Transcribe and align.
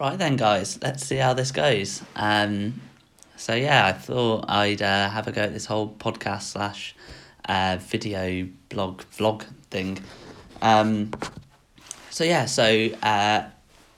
Right 0.00 0.16
then, 0.16 0.36
guys, 0.36 0.78
let's 0.80 1.04
see 1.04 1.16
how 1.16 1.34
this 1.34 1.50
goes. 1.50 2.04
Um, 2.14 2.80
so 3.34 3.56
yeah, 3.56 3.84
I 3.84 3.92
thought 3.92 4.44
I'd 4.46 4.80
uh, 4.80 5.10
have 5.10 5.26
a 5.26 5.32
go 5.32 5.42
at 5.42 5.52
this 5.52 5.66
whole 5.66 5.88
podcast 5.88 6.42
slash 6.42 6.94
uh, 7.48 7.78
video 7.80 8.46
blog 8.68 9.02
vlog 9.16 9.44
thing. 9.70 9.98
Um, 10.62 11.10
so 12.10 12.22
yeah, 12.22 12.44
so 12.44 12.90
uh, 13.02 13.48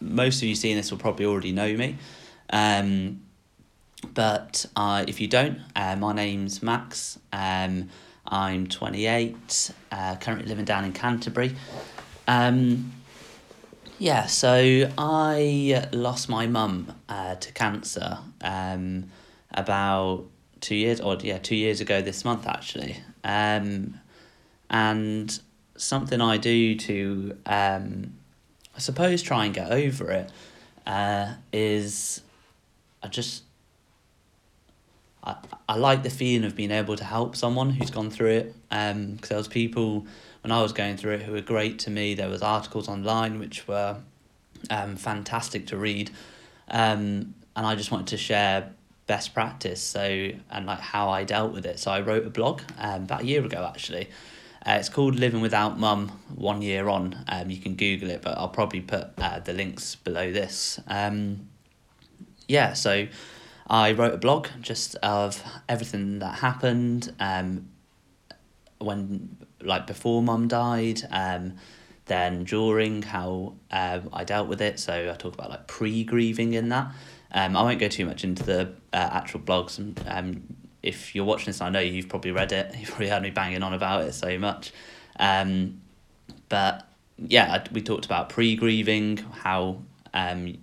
most 0.01 0.39
of 0.39 0.45
you 0.45 0.55
seeing 0.55 0.77
this 0.77 0.91
will 0.91 0.97
probably 0.97 1.27
already 1.27 1.53
know 1.53 1.77
me. 1.77 1.99
Um, 2.49 3.21
but 4.15 4.65
uh, 4.75 5.05
if 5.07 5.21
you 5.21 5.29
don't, 5.29 5.61
uh, 5.77 5.97
my 5.97 6.15
name's 6.15 6.63
Max. 6.63 7.19
Um, 7.31 7.91
I'm 8.27 8.69
28, 8.69 9.71
uh, 9.93 10.17
currently 10.17 10.49
living 10.49 10.65
down 10.65 10.87
in 10.87 10.95
Canterbury. 10.95 11.55
Um, 12.27 12.91
yeah, 14.01 14.25
so 14.25 14.91
I 14.97 15.87
lost 15.93 16.31
my 16.31 16.47
mum 16.47 16.95
uh, 17.07 17.35
to 17.35 17.53
cancer 17.53 18.19
um, 18.41 19.11
about 19.53 20.25
two 20.61 20.75
years, 20.75 21.03
or 21.03 21.19
yeah, 21.21 21.37
two 21.37 21.55
years 21.55 21.83
ago 21.83 22.01
this 22.01 22.25
month 22.25 22.47
actually. 22.47 22.97
Um, 23.23 24.01
and 24.71 25.39
something 25.77 26.19
I 26.19 26.39
do 26.39 26.77
to, 26.77 27.37
um, 27.45 28.15
I 28.75 28.79
suppose, 28.79 29.21
try 29.21 29.45
and 29.45 29.53
get 29.55 29.71
over 29.71 30.11
it 30.11 30.33
uh, 30.87 31.35
is 31.53 32.23
I 33.03 33.09
just 33.09 33.43
I, 35.23 35.37
I 35.69 35.77
like 35.77 36.05
the 36.05 36.11
feeling 36.11 36.47
of 36.47 36.57
being 36.57 36.71
able 36.71 36.97
to 36.97 37.05
help 37.05 37.37
someone 37.37 37.69
who's 37.69 37.91
gone 37.91 38.11
through 38.11 38.31
it. 38.31 38.55
Um, 38.71 39.13
because 39.13 39.29
there 39.29 39.39
was 39.39 39.49
people 39.49 40.07
when 40.43 40.53
I 40.53 40.63
was 40.63 40.73
going 40.73 40.97
through 40.97 41.15
it 41.15 41.23
who 41.23 41.33
were 41.33 41.41
great 41.41 41.79
to 41.81 41.91
me. 41.91 42.15
There 42.15 42.29
was 42.29 42.43
articles 42.43 42.89
online 42.89 43.39
which 43.39 43.67
were 43.69 43.99
um, 44.71 44.97
fantastic 44.97 45.67
to 45.69 45.77
read, 45.77 46.11
um, 46.69 47.35
and 47.57 47.67
I 47.67 47.75
just 47.75 47.91
wanted 47.91 48.09
to 48.09 48.17
share 48.17 48.73
best 49.07 49.35
practice. 49.35 49.83
So 49.83 50.31
and 50.51 50.67
like 50.67 50.81
how 50.81 51.09
I 51.11 51.25
dealt 51.25 51.53
with 51.53 51.67
it. 51.67 51.79
So 51.79 51.91
I 51.91 52.01
wrote 52.01 52.27
a 52.27 52.31
blog 52.31 52.63
um, 52.79 53.03
about 53.05 53.23
a 53.23 53.27
year 53.27 53.45
ago 53.45 53.65
actually. 53.67 54.09
Uh, 54.67 54.77
it's 54.79 54.91
called 54.91 55.15
Living 55.15 55.41
Without 55.41 55.79
Mum 55.79 56.09
One 56.35 56.61
Year 56.61 56.89
On. 56.89 57.25
Um, 57.29 57.51
you 57.51 57.57
can 57.57 57.77
Google 57.77 58.11
it, 58.11 58.21
but 58.21 58.37
I'll 58.37 58.49
probably 58.49 58.83
put 58.83 59.09
uh, 59.17 59.41
the 59.41 59.55
links 59.55 59.95
below 59.95 60.31
this. 60.33 60.79
Um, 60.87 61.49
yeah, 62.47 62.75
so 62.75 63.07
I 63.69 63.93
wrote 63.93 64.13
a 64.13 64.19
blog 64.19 64.49
just 64.61 64.97
of 64.97 65.43
everything 65.69 66.19
that 66.19 66.41
happened 66.41 67.15
um, 67.19 67.71
when, 68.79 69.39
like, 69.63 69.87
before 69.87 70.23
mum 70.23 70.49
died, 70.49 71.03
um, 71.11 71.55
then 72.07 72.45
during 72.45 73.03
how 73.03 73.55
uh, 73.71 74.01
I 74.13 74.25
dealt 74.25 74.49
with 74.49 74.61
it. 74.61 74.81
So 74.81 75.11
I 75.13 75.17
talk 75.17 75.35
about 75.35 75.51
like 75.51 75.67
pre 75.67 76.05
grieving 76.05 76.55
in 76.55 76.69
that. 76.71 76.93
Um, 77.33 77.57
I 77.57 77.63
won't 77.63 77.79
go 77.79 77.89
too 77.89 78.05
much 78.05 78.25
into 78.25 78.43
the 78.43 78.73
uh, 78.93 79.11
actual 79.13 79.41
blogs. 79.41 79.79
And 79.79 80.03
um, 80.09 80.43
if 80.83 81.15
you're 81.15 81.25
watching 81.25 81.47
this, 81.47 81.61
I 81.61 81.71
know 81.71 81.81
you've 81.81 82.09
probably 82.09 82.33
read 82.33 82.53
it. 82.53 82.75
You've 82.79 82.89
probably 82.89 83.09
heard 83.09 83.23
me 83.23 83.31
banging 83.31 83.63
on 83.63 83.73
about 83.73 84.03
it 84.03 84.13
so 84.13 84.39
much. 84.39 84.73
Um, 85.19 85.81
but 86.49 86.89
yeah, 87.17 87.65
we 87.73 87.81
talked 87.83 88.07
about 88.07 88.29
pre 88.29 88.57
grieving, 88.57 89.19
how 89.19 89.83
um, 90.13 90.57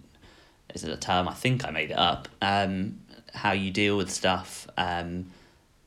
is 0.74 0.84
it 0.84 0.92
a 0.92 0.98
term? 0.98 1.28
I 1.28 1.34
think 1.34 1.66
I 1.66 1.72
made 1.72 1.92
it 1.92 1.98
up. 1.98 2.28
Um, 2.42 3.00
how 3.34 3.52
you 3.52 3.72
deal 3.72 3.98
with 3.98 4.12
stuff 4.12 4.68
um, 4.78 5.28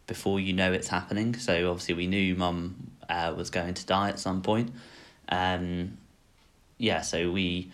before 0.06 0.40
you 0.40 0.52
know 0.52 0.72
it's 0.72 0.88
happening. 0.88 1.34
So 1.34 1.70
obviously 1.70 1.94
we 1.94 2.06
knew 2.06 2.34
mum 2.34 2.89
uh, 3.10 3.34
was 3.36 3.50
going 3.50 3.74
to 3.74 3.84
die 3.84 4.08
at 4.08 4.18
some 4.18 4.40
point. 4.40 4.72
Um, 5.28 5.98
yeah, 6.78 7.02
so 7.02 7.30
we, 7.30 7.70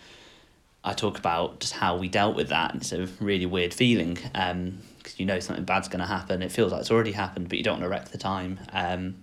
I 0.83 0.93
talk 0.93 1.17
about 1.17 1.59
just 1.59 1.73
how 1.73 1.97
we 1.97 2.09
dealt 2.09 2.35
with 2.35 2.49
that. 2.49 2.75
It's 2.75 2.91
a 2.91 3.05
really 3.19 3.45
weird 3.45 3.73
feeling 3.73 4.15
because 4.15 4.51
um, 4.51 4.79
you 5.15 5.25
know 5.25 5.39
something 5.39 5.63
bad's 5.63 5.87
going 5.87 5.99
to 5.99 6.05
happen. 6.05 6.41
It 6.41 6.51
feels 6.51 6.71
like 6.71 6.81
it's 6.81 6.91
already 6.91 7.13
happened, 7.13 7.49
but 7.49 7.57
you 7.57 7.63
don't 7.63 7.75
want 7.75 7.83
to 7.83 7.89
wreck 7.89 8.09
the 8.09 8.17
time. 8.17 8.59
Um, 8.73 9.15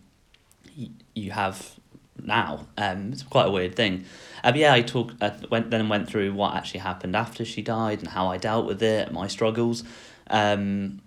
you, 0.74 0.88
you 1.14 1.30
have 1.32 1.78
now. 2.22 2.66
Um, 2.78 3.12
it's 3.12 3.22
quite 3.22 3.46
a 3.46 3.50
weird 3.50 3.76
thing. 3.76 4.04
Uh, 4.42 4.52
but 4.52 4.56
yeah, 4.56 4.72
I 4.72 4.82
talk 4.82 5.12
uh, 5.20 5.30
went 5.50 5.70
then 5.70 5.88
went 5.88 6.08
through 6.08 6.32
what 6.32 6.54
actually 6.54 6.80
happened 6.80 7.16
after 7.16 7.44
she 7.44 7.62
died 7.62 7.98
and 7.98 8.08
how 8.08 8.28
I 8.28 8.38
dealt 8.38 8.66
with 8.66 8.82
it, 8.82 9.12
my 9.12 9.26
struggles. 9.26 9.84
Um, 10.28 11.00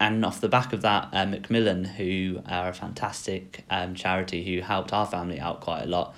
and 0.00 0.24
off 0.24 0.40
the 0.40 0.48
back 0.48 0.72
of 0.72 0.82
that, 0.82 1.08
uh, 1.12 1.26
Macmillan, 1.26 1.84
who 1.84 2.42
are 2.46 2.68
a 2.68 2.74
fantastic 2.74 3.64
um, 3.70 3.94
charity 3.94 4.44
who 4.44 4.60
helped 4.60 4.92
our 4.92 5.06
family 5.06 5.38
out 5.38 5.60
quite 5.60 5.82
a 5.82 5.86
lot, 5.86 6.14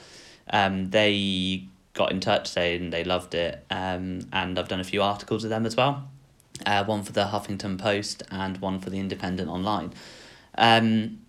um, 0.51 0.91
they 0.91 1.65
got 1.93 2.13
in 2.13 2.21
touch 2.21 2.49
saying 2.49 2.91
they 2.91 3.05
loved 3.05 3.35
it. 3.35 3.65
Um, 3.71 4.29
and 4.33 4.59
I've 4.59 4.69
done 4.69 4.81
a 4.81 4.85
few 4.85 5.03
articles 5.03 5.43
with 5.43 5.51
them 5.51 5.67
as 5.67 5.77
well. 5.77 6.09
Uh, 6.65 6.85
one 6.85 7.03
for 7.03 7.13
the 7.13 7.25
Huffington 7.25 7.79
Post 7.79 8.23
and 8.31 8.59
one 8.59 8.81
for 8.81 8.91
the 8.91 8.99
Independent 8.99 9.49
Online. 9.51 9.93
Um, 10.57 11.21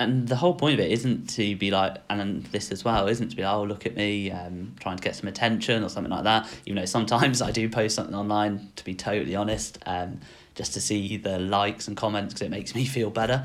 and 0.00 0.26
the 0.26 0.36
whole 0.36 0.54
point 0.54 0.74
of 0.74 0.80
it 0.80 0.90
isn't 0.90 1.28
to 1.30 1.54
be 1.56 1.70
like, 1.70 1.98
and 2.08 2.44
this 2.46 2.72
as 2.72 2.84
well, 2.84 3.06
isn't 3.06 3.28
to 3.28 3.36
be, 3.36 3.44
oh, 3.44 3.64
look 3.64 3.84
at 3.84 3.94
me, 3.94 4.30
um, 4.30 4.74
trying 4.80 4.96
to 4.96 5.02
get 5.02 5.14
some 5.14 5.28
attention 5.28 5.84
or 5.84 5.90
something 5.90 6.10
like 6.10 6.24
that. 6.24 6.48
Even 6.64 6.76
though 6.76 6.86
sometimes 6.86 7.42
I 7.42 7.50
do 7.50 7.68
post 7.68 7.96
something 7.96 8.14
online, 8.14 8.72
to 8.76 8.84
be 8.84 8.94
totally 8.94 9.36
honest, 9.36 9.78
um, 9.84 10.20
just 10.60 10.74
to 10.74 10.80
see 10.80 11.16
the 11.16 11.38
likes 11.38 11.88
and 11.88 11.96
comments 11.96 12.34
because 12.34 12.46
it 12.46 12.50
makes 12.50 12.74
me 12.74 12.84
feel 12.84 13.10
better. 13.10 13.44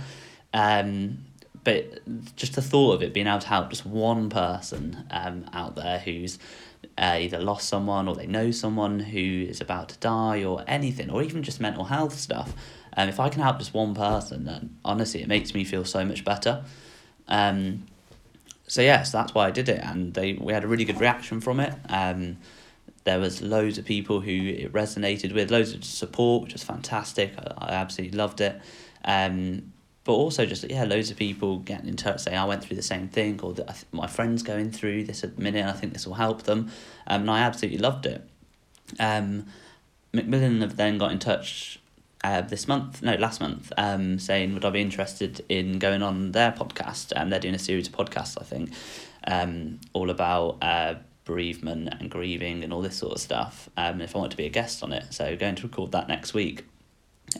Um, 0.53 1.25
but 1.63 2.01
just 2.35 2.53
the 2.53 2.61
thought 2.61 2.93
of 2.93 3.01
it 3.01 3.13
being 3.13 3.25
able 3.25 3.39
to 3.39 3.47
help 3.47 3.71
just 3.71 3.85
one 3.85 4.29
person 4.29 5.05
um, 5.09 5.45
out 5.51 5.75
there 5.75 5.97
who's 5.97 6.37
uh, 6.97 7.17
either 7.19 7.39
lost 7.39 7.67
someone 7.67 8.07
or 8.07 8.15
they 8.15 8.27
know 8.27 8.51
someone 8.51 8.99
who 8.99 9.45
is 9.49 9.59
about 9.61 9.89
to 9.89 9.97
die 9.97 10.43
or 10.43 10.63
anything, 10.67 11.09
or 11.09 11.23
even 11.23 11.41
just 11.41 11.59
mental 11.59 11.85
health 11.85 12.17
stuff 12.17 12.53
um, 12.97 13.09
if 13.09 13.19
I 13.19 13.29
can 13.29 13.41
help 13.41 13.59
just 13.59 13.73
one 13.73 13.93
person, 13.93 14.45
then 14.45 14.77
honestly, 14.85 15.21
it 15.21 15.27
makes 15.27 15.53
me 15.53 15.63
feel 15.63 15.83
so 15.83 16.05
much 16.05 16.23
better. 16.23 16.63
Um, 17.27 17.85
so 18.67 18.81
yes, 18.81 19.11
that's 19.11 19.33
why 19.33 19.47
I 19.47 19.51
did 19.51 19.69
it, 19.69 19.81
and 19.83 20.13
they 20.13 20.33
we 20.33 20.53
had 20.53 20.63
a 20.63 20.67
really 20.67 20.85
good 20.85 20.99
reaction 20.99 21.41
from 21.41 21.59
it. 21.59 21.73
Um, 21.89 22.37
there 23.05 23.19
was 23.19 23.41
loads 23.41 23.77
of 23.77 23.85
people 23.85 24.19
who 24.19 24.31
it 24.31 24.73
resonated 24.73 25.33
with, 25.33 25.49
loads 25.49 25.73
of 25.73 25.83
support, 25.85 26.43
which 26.43 26.53
was 26.53 26.63
fantastic. 26.63 27.33
I, 27.37 27.69
I 27.69 27.73
absolutely 27.75 28.17
loved 28.17 28.41
it. 28.41 28.59
Um, 29.05 29.71
but 30.03 30.13
also 30.13 30.45
just 30.45 30.69
yeah, 30.69 30.83
loads 30.83 31.09
of 31.09 31.17
people 31.17 31.59
getting 31.59 31.87
in 31.87 31.95
touch 31.95 32.21
saying 32.21 32.37
I 32.37 32.45
went 32.45 32.63
through 32.63 32.75
the 32.75 32.83
same 32.83 33.07
thing, 33.07 33.39
or 33.41 33.55
my 33.91 34.07
friends 34.07 34.43
going 34.43 34.71
through 34.71 35.05
this 35.05 35.23
at 35.23 35.35
the 35.35 35.41
minute. 35.41 35.61
And 35.61 35.69
I 35.69 35.73
think 35.73 35.93
this 35.93 36.05
will 36.05 36.15
help 36.15 36.43
them, 36.43 36.71
um, 37.07 37.21
and 37.21 37.31
I 37.31 37.39
absolutely 37.39 37.79
loved 37.79 38.05
it. 38.05 38.27
Um, 38.99 39.47
Macmillan 40.13 40.61
have 40.61 40.77
then 40.77 40.97
got 40.97 41.11
in 41.11 41.19
touch 41.19 41.79
uh, 42.23 42.41
this 42.41 42.67
month, 42.67 43.01
no, 43.03 43.15
last 43.15 43.41
month, 43.41 43.71
um, 43.77 44.17
saying 44.17 44.53
would 44.53 44.65
I 44.65 44.69
be 44.69 44.81
interested 44.81 45.43
in 45.49 45.79
going 45.79 46.01
on 46.01 46.31
their 46.31 46.51
podcast? 46.51 47.11
And 47.11 47.23
um, 47.23 47.29
they're 47.29 47.39
doing 47.39 47.55
a 47.55 47.59
series 47.59 47.87
of 47.87 47.93
podcasts, 47.93 48.37
I 48.39 48.43
think, 48.43 48.71
um, 49.27 49.79
all 49.93 50.09
about 50.09 50.57
uh, 50.61 50.95
bereavement 51.25 51.93
and 51.99 52.09
grieving 52.09 52.63
and 52.63 52.71
all 52.71 52.81
this 52.81 52.95
sort 52.95 53.13
of 53.13 53.19
stuff. 53.19 53.69
Um, 53.75 53.99
if 53.99 54.15
I 54.15 54.19
want 54.19 54.31
to 54.31 54.37
be 54.37 54.45
a 54.45 54.49
guest 54.49 54.83
on 54.83 54.93
it, 54.93 55.05
so 55.13 55.35
going 55.35 55.55
to 55.55 55.63
record 55.63 55.91
that 55.91 56.07
next 56.07 56.33
week. 56.33 56.65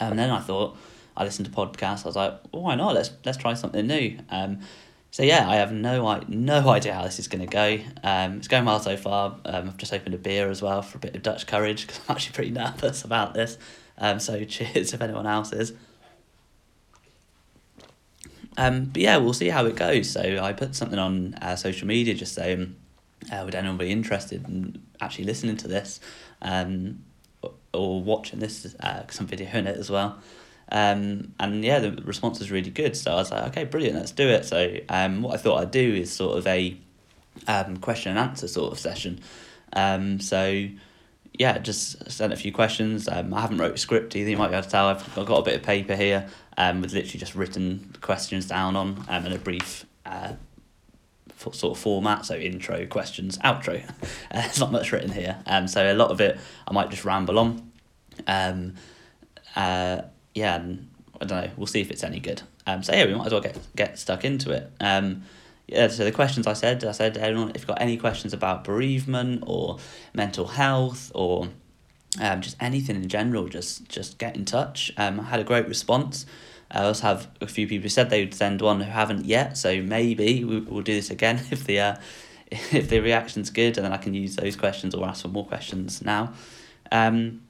Um, 0.01 0.12
and 0.12 0.19
then 0.19 0.29
I 0.31 0.40
thought 0.41 0.75
I 1.16 1.23
listened 1.23 1.46
to 1.46 1.51
podcasts. 1.51 2.03
I 2.03 2.09
was 2.09 2.16
like, 2.16 2.34
why 2.51 2.75
not? 2.75 2.96
Let's 2.96 3.12
let's 3.23 3.38
try 3.38 3.53
something 3.53 3.85
new. 3.88 4.18
Um, 4.29 4.59
so 5.12 5.23
yeah, 5.23 5.50
I 5.50 5.56
have 5.56 5.72
no 5.72 6.22
no 6.28 6.69
idea 6.69 6.94
how 6.94 7.03
this 7.03 7.19
is 7.19 7.28
going 7.29 7.47
to 7.47 7.47
go. 7.47 7.79
Um, 8.03 8.38
it's 8.38 8.50
going 8.50 8.66
well 8.66 8.79
so 8.79 8.97
far. 8.97 9.38
Um, 9.46 9.69
I've 9.69 9.78
just 9.78 9.94
opened 9.94 10.13
a 10.13 10.17
beer 10.17 10.50
as 10.50 10.62
well 10.62 10.81
for 10.81 10.97
a 10.97 11.00
bit 11.00 11.16
of 11.16 11.23
Dutch 11.23 11.47
courage 11.47 11.88
because 11.88 12.02
I'm 12.07 12.16
actually 12.16 12.34
pretty 12.34 12.52
nervous 12.62 13.03
about 13.03 13.34
this. 13.34 13.57
Um, 13.97 14.19
so 14.19 14.44
cheers 14.44 14.94
if 14.94 15.02
anyone 15.02 15.25
else 15.25 15.53
is. 15.53 15.73
Um, 18.57 18.85
but 18.85 19.02
yeah, 19.02 19.17
we'll 19.17 19.34
see 19.34 19.50
how 19.50 19.66
it 19.66 19.75
goes. 19.75 20.09
So 20.09 20.40
I 20.41 20.53
put 20.53 20.75
something 20.75 21.00
on 21.00 21.35
uh, 21.35 21.56
social 21.56 21.88
media 21.88 22.13
just 22.13 22.34
saying, 22.34 22.75
uh, 23.31 23.41
would 23.44 23.56
anyone 23.56 23.78
be 23.78 23.91
interested 23.91 24.47
in 24.47 24.81
actually 25.02 25.25
listening 25.25 25.58
to 25.58 25.67
this 25.67 26.00
um, 26.41 27.03
or, 27.73 28.02
watching 28.02 28.40
this, 28.40 28.64
because 28.64 29.20
uh, 29.20 29.23
I'm 29.23 29.28
videoing 29.28 29.67
it 29.67 29.78
as 29.78 29.90
well. 29.90 30.20
Um, 30.72 31.34
and 31.40 31.64
yeah, 31.64 31.79
the 31.79 31.91
response 32.03 32.40
was 32.40 32.50
really 32.52 32.72
good. 32.72 32.96
So 32.97 33.11
I 33.11 33.16
was 33.16 33.32
like, 33.32 33.44
okay, 33.50 33.64
brilliant, 33.66 33.97
let's 33.97 34.11
do 34.11 34.28
it. 34.28 34.46
So 34.46 34.78
um, 34.90 35.22
what 35.22 35.34
I 35.34 35.38
thought 35.38 35.61
I'd 35.61 35.72
do 35.72 35.94
is 35.94 36.11
sort 36.11 36.38
of 36.38 36.47
a 36.47 36.78
um, 37.47 37.78
question 37.78 38.11
and 38.11 38.20
answer 38.20 38.47
sort 38.47 38.72
of 38.72 38.79
session. 38.79 39.20
Um, 39.73 40.20
so 40.20 40.67
yeah, 41.38 41.58
just 41.58 42.09
sent 42.11 42.34
a 42.34 42.35
few 42.35 42.52
questions. 42.52 43.08
Um, 43.08 43.34
I 43.34 43.41
haven't 43.41 43.58
wrote 43.58 43.76
a 43.76 43.78
script 43.78 44.16
either. 44.16 44.29
You 44.29 44.38
might 44.38 44.50
be 44.50 44.55
able 44.55 44.64
to 44.64 44.70
tell. 44.70 44.88
I've, 44.88 45.16
got 45.16 45.40
a 45.40 45.44
bit 45.44 45.55
of 45.55 45.64
paper 45.64 45.96
here 45.96 46.28
um, 46.58 46.82
with 46.82 46.94
literally 46.94 47.20
just 47.20 47.35
written 47.35 47.94
questions 48.02 48.47
down 48.47 48.76
on 48.76 49.03
um, 49.09 49.26
and 49.26 49.34
a 49.34 49.38
brief 49.38 49.85
uh, 50.05 50.34
sort 51.53 51.78
of 51.78 51.82
format. 51.82 52.26
So 52.26 52.36
intro, 52.36 52.86
questions, 52.86 53.38
outro. 53.40 53.88
Uh, 53.88 53.92
there's 54.32 54.59
not 54.59 54.72
much 54.72 54.92
written 54.92 55.12
here. 55.12 55.38
Um, 55.46 55.68
so 55.68 55.92
a 55.92 55.94
lot 55.94 56.12
of 56.12 56.22
it 56.22 56.40
I 56.68 56.74
might 56.74 56.90
just 56.90 57.06
ramble 57.06 57.38
on. 57.38 57.72
Um, 58.28 58.76
uh, 59.56 60.02
yeah, 60.34 60.56
and 60.56 60.90
I 61.22 61.26
don't 61.26 61.46
know. 61.46 61.52
We'll 61.58 61.68
see 61.68 61.82
if 61.82 61.92
it's 61.92 62.03
any 62.03 62.20
good. 62.20 62.42
Um, 62.68 62.84
so 62.84 62.94
yeah, 62.94 63.06
we 63.06 63.14
might 63.14 63.28
as 63.28 63.32
well 63.32 63.42
get 63.42 63.58
get 63.76 64.00
stuck 64.00 64.26
into 64.26 64.52
it. 64.52 64.72
Um, 64.80 65.24
yeah, 65.68 65.88
so 65.88 66.03
the 66.03 66.12
questions 66.12 66.46
I 66.46 66.53
said, 66.53 66.84
I 66.84 66.92
said, 66.92 67.18
anyone, 67.18 67.50
if 67.50 67.62
you've 67.62 67.68
got 67.68 67.82
any 67.82 67.98
questions 67.98 68.34
about 68.34 68.64
bereavement 68.64 69.44
or 69.48 69.80
mental 70.14 70.46
health 70.46 71.12
or 71.16 71.50
um, 72.22 72.41
just 72.41 72.56
anything 72.59 72.96
in 72.96 73.09
general, 73.09 73.48
just 73.48 73.88
just 73.90 74.18
get 74.18 74.36
in 74.36 74.46
touch. 74.46 74.91
Um, 74.98 75.20
I 75.20 75.24
had 75.24 75.40
a 75.40 75.44
great 75.44 75.68
response. 75.68 76.26
I 76.72 76.84
also 76.84 77.03
have 77.03 77.28
a 77.41 77.47
few 77.47 77.67
people 77.67 77.84
who 77.84 77.90
said 77.90 78.09
they 78.09 78.23
would 78.23 78.34
send 78.34 78.62
one 78.62 78.82
who 78.82 78.90
haven't 78.90 79.26
yet, 79.26 79.58
so 79.58 79.82
maybe 79.82 80.44
we, 80.44 80.59
we'll 80.59 80.84
do 80.84 80.94
this 80.94 81.09
again 81.09 81.41
if 81.52 81.66
the 81.66 81.79
uh, 81.79 81.96
if 82.52 82.90
the 82.90 83.00
reaction's 83.00 83.50
good, 83.50 83.78
and 83.78 83.85
then 83.85 83.94
I 83.94 83.97
can 83.97 84.14
use 84.14 84.35
those 84.35 84.56
questions 84.56 84.94
or 84.94 85.06
ask 85.06 85.22
for 85.22 85.29
more 85.29 85.46
questions 85.46 86.02
now. 86.02 86.34
Um, 86.91 87.41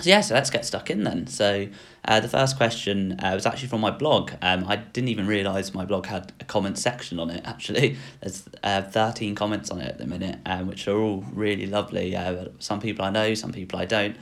so 0.00 0.08
yeah, 0.08 0.22
so 0.22 0.34
let's 0.34 0.48
get 0.48 0.64
stuck 0.64 0.88
in 0.88 1.04
then. 1.04 1.26
So 1.26 1.68
uh, 2.06 2.20
the 2.20 2.28
first 2.28 2.56
question 2.56 3.20
uh, 3.20 3.32
was 3.34 3.44
actually 3.44 3.68
from 3.68 3.82
my 3.82 3.90
blog. 3.90 4.32
Um, 4.40 4.64
I 4.66 4.76
didn't 4.76 5.08
even 5.08 5.26
realise 5.26 5.74
my 5.74 5.84
blog 5.84 6.06
had 6.06 6.32
a 6.40 6.44
comment 6.44 6.78
section 6.78 7.18
on 7.18 7.28
it. 7.28 7.42
Actually, 7.50 7.96
there's 8.20 8.48
uh, 8.62 8.82
thirteen 8.82 9.34
comments 9.34 9.70
on 9.70 9.80
it 9.80 9.88
at 9.88 9.98
the 9.98 10.06
minute, 10.06 10.38
um, 10.46 10.66
which 10.68 10.88
are 10.88 10.98
all 10.98 11.24
really 11.32 11.66
lovely. 11.66 12.16
Uh, 12.16 12.46
some 12.58 12.80
people 12.80 13.04
I 13.04 13.10
know, 13.10 13.34
some 13.34 13.52
people 13.52 13.78
I 13.78 13.84
don't. 13.84 14.16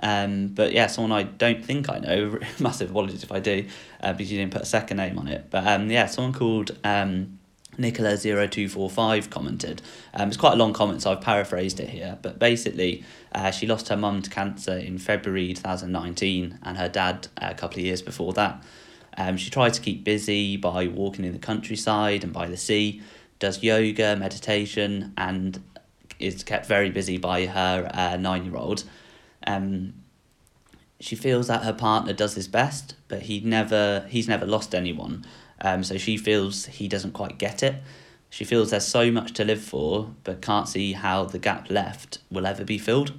Um, 0.00 0.48
but 0.48 0.72
yeah, 0.72 0.86
someone 0.86 1.12
I 1.12 1.24
don't 1.24 1.64
think 1.64 1.90
I 1.90 1.98
know. 1.98 2.38
Massive 2.58 2.90
apologies 2.90 3.22
if 3.22 3.32
I 3.32 3.40
do, 3.40 3.66
uh, 4.00 4.12
because 4.12 4.30
you 4.30 4.38
didn't 4.38 4.52
put 4.52 4.62
a 4.62 4.66
second 4.66 4.98
name 4.98 5.18
on 5.18 5.28
it. 5.28 5.46
But 5.50 5.66
um, 5.66 5.90
yeah, 5.90 6.06
someone 6.06 6.32
called 6.32 6.76
um, 6.84 7.38
Nicola0245 7.78 9.30
commented. 9.30 9.82
Um, 10.14 10.28
it's 10.28 10.36
quite 10.36 10.54
a 10.54 10.56
long 10.56 10.72
comment, 10.72 11.02
so 11.02 11.12
I've 11.12 11.20
paraphrased 11.20 11.80
it 11.80 11.88
here. 11.88 12.18
But 12.20 12.38
basically, 12.38 13.04
uh, 13.32 13.50
she 13.50 13.66
lost 13.66 13.88
her 13.88 13.96
mum 13.96 14.22
to 14.22 14.30
cancer 14.30 14.76
in 14.76 14.98
February 14.98 15.52
2019 15.54 16.58
and 16.62 16.76
her 16.76 16.88
dad 16.88 17.28
a 17.36 17.54
couple 17.54 17.78
of 17.78 17.84
years 17.84 18.02
before 18.02 18.32
that. 18.34 18.62
Um, 19.16 19.36
she 19.36 19.50
tried 19.50 19.74
to 19.74 19.80
keep 19.80 20.04
busy 20.04 20.56
by 20.56 20.86
walking 20.86 21.24
in 21.24 21.32
the 21.32 21.38
countryside 21.38 22.22
and 22.22 22.32
by 22.32 22.46
the 22.46 22.56
sea, 22.56 23.02
does 23.38 23.62
yoga, 23.62 24.16
meditation, 24.16 25.12
and 25.16 25.62
is 26.18 26.42
kept 26.42 26.66
very 26.66 26.90
busy 26.90 27.18
by 27.18 27.46
her 27.46 27.90
uh, 27.94 28.16
nine 28.16 28.44
year 28.44 28.56
old. 28.56 28.84
Um, 29.48 29.94
she 31.00 31.16
feels 31.16 31.46
that 31.46 31.62
her 31.62 31.72
partner 31.72 32.12
does 32.12 32.34
his 32.34 32.48
best, 32.48 32.94
but 33.08 33.22
he 33.22 33.40
never 33.40 34.06
he's 34.08 34.28
never 34.28 34.46
lost 34.46 34.74
anyone 34.74 35.24
um, 35.60 35.82
so 35.82 35.98
she 35.98 36.16
feels 36.16 36.66
he 36.66 36.88
doesn't 36.88 37.12
quite 37.12 37.38
get 37.38 37.62
it. 37.62 37.76
She 38.30 38.44
feels 38.44 38.70
there's 38.70 38.86
so 38.86 39.10
much 39.10 39.32
to 39.34 39.44
live 39.44 39.62
for, 39.62 40.10
but 40.24 40.42
can't 40.42 40.68
see 40.68 40.92
how 40.92 41.24
the 41.24 41.38
gap 41.38 41.70
left 41.70 42.18
will 42.30 42.46
ever 42.46 42.64
be 42.64 42.78
filled. 42.78 43.12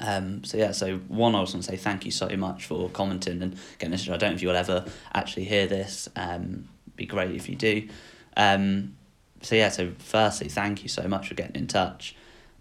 Um, 0.00 0.44
so 0.44 0.58
yeah, 0.58 0.72
so 0.72 0.98
one, 1.08 1.34
I 1.34 1.40
was 1.40 1.52
to 1.52 1.62
say 1.62 1.76
thank 1.76 2.04
you 2.04 2.10
so 2.10 2.28
much 2.36 2.66
for 2.66 2.90
commenting 2.90 3.40
and 3.40 3.56
getting 3.78 3.92
this. 3.92 4.08
I 4.08 4.16
don't 4.16 4.30
know 4.30 4.34
if 4.34 4.42
you'll 4.42 4.56
ever 4.56 4.84
actually 5.14 5.44
hear 5.44 5.66
this. 5.66 6.08
Um, 6.16 6.68
be 6.96 7.06
great 7.06 7.34
if 7.34 7.48
you 7.48 7.56
do. 7.56 7.88
Um, 8.36 8.96
so 9.42 9.54
yeah, 9.54 9.68
so 9.68 9.92
firstly, 9.98 10.48
thank 10.48 10.82
you 10.82 10.88
so 10.88 11.06
much 11.08 11.28
for 11.28 11.34
getting 11.34 11.56
in 11.56 11.66
touch. 11.66 12.16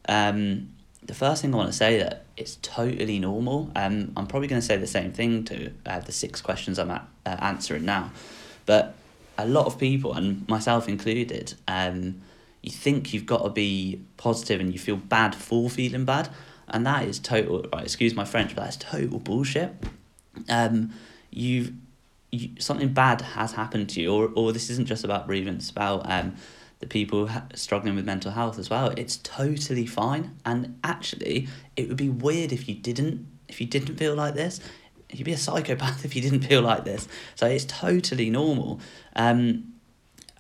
Um, 0.08 0.75
the 1.06 1.13
first 1.13 1.42
thing 1.42 1.54
I 1.54 1.57
want 1.57 1.69
to 1.69 1.78
say 1.78 2.00
that 2.00 2.25
it's 2.36 2.57
totally 2.62 3.19
normal. 3.19 3.72
Um, 3.75 4.12
I'm 4.18 4.28
probably 4.28 4.48
going 4.48 4.62
to 4.62 4.66
say 4.66 4.78
the 4.78 4.88
same 4.88 5.12
thing 5.12 5.44
to 5.46 5.72
uh, 5.86 6.00
the 6.00 6.12
six 6.12 6.42
questions 6.42 6.80
I'm 6.80 6.92
at, 6.92 7.07
uh, 7.25 7.38
answering 7.40 7.86
now. 7.86 8.12
But 8.66 8.96
a 9.38 9.48
lot 9.48 9.66
of 9.68 9.78
people, 9.78 10.13
and 10.13 10.48
myself 10.48 10.90
included, 10.90 11.54
um, 11.68 12.22
you 12.62 12.72
think 12.72 13.13
you've 13.13 13.25
got 13.25 13.44
to 13.44 13.50
be 13.50 14.02
positive 14.18 14.60
and 14.60 14.74
you 14.74 14.80
feel 14.80 14.96
bad 14.96 15.36
for 15.36 15.69
feeling 15.69 16.06
bad. 16.06 16.30
And 16.68 16.86
that 16.86 17.08
is 17.08 17.19
total, 17.19 17.66
right, 17.72 17.84
excuse 17.84 18.16
my 18.16 18.25
French, 18.25 18.56
but 18.56 18.63
that's 18.63 18.78
total 18.78 19.19
bullshit. 19.19 19.72
Um, 20.50 20.94
you've, 21.30 21.74
you, 22.31 22.50
something 22.60 22.92
bad 22.92 23.22
has 23.22 23.51
happened 23.51 23.90
to 23.90 24.01
you, 24.01 24.12
or, 24.12 24.31
or 24.36 24.51
this 24.51 24.72
isn't 24.72 24.88
just 24.88 25.04
about 25.04 25.28
it's 25.30 25.69
about 25.69 26.10
um, 26.10 26.36
the 26.80 26.88
people 26.88 27.30
struggling 27.54 27.95
with 27.95 28.06
mental 28.06 28.31
health 28.31 28.60
as 28.60 28.69
well. 28.69 28.94
It's 28.98 29.18
totally 29.18 29.86
fine. 29.86 30.38
And 30.45 30.80
actually, 30.83 31.48
it 31.75 31.88
would 31.88 31.98
be 31.98 32.10
weird 32.10 32.51
if 32.51 32.68
you 32.68 32.75
didn't, 32.75 33.27
if 33.48 33.62
you 33.62 33.68
didn't 33.68 33.95
feel 33.95 34.16
like 34.16 34.36
this 34.36 34.60
you'd 35.12 35.25
be 35.25 35.33
a 35.33 35.38
psychopath 35.38 36.06
if 36.06 36.16
you 36.16 36.22
didn't 36.22 36.42
feel 36.42 36.62
like 36.62 36.83
this. 36.83 37.07
So 37.36 37.48
it's 37.48 37.66
totally 37.66 38.30
normal. 38.30 38.80
Um, 39.16 39.75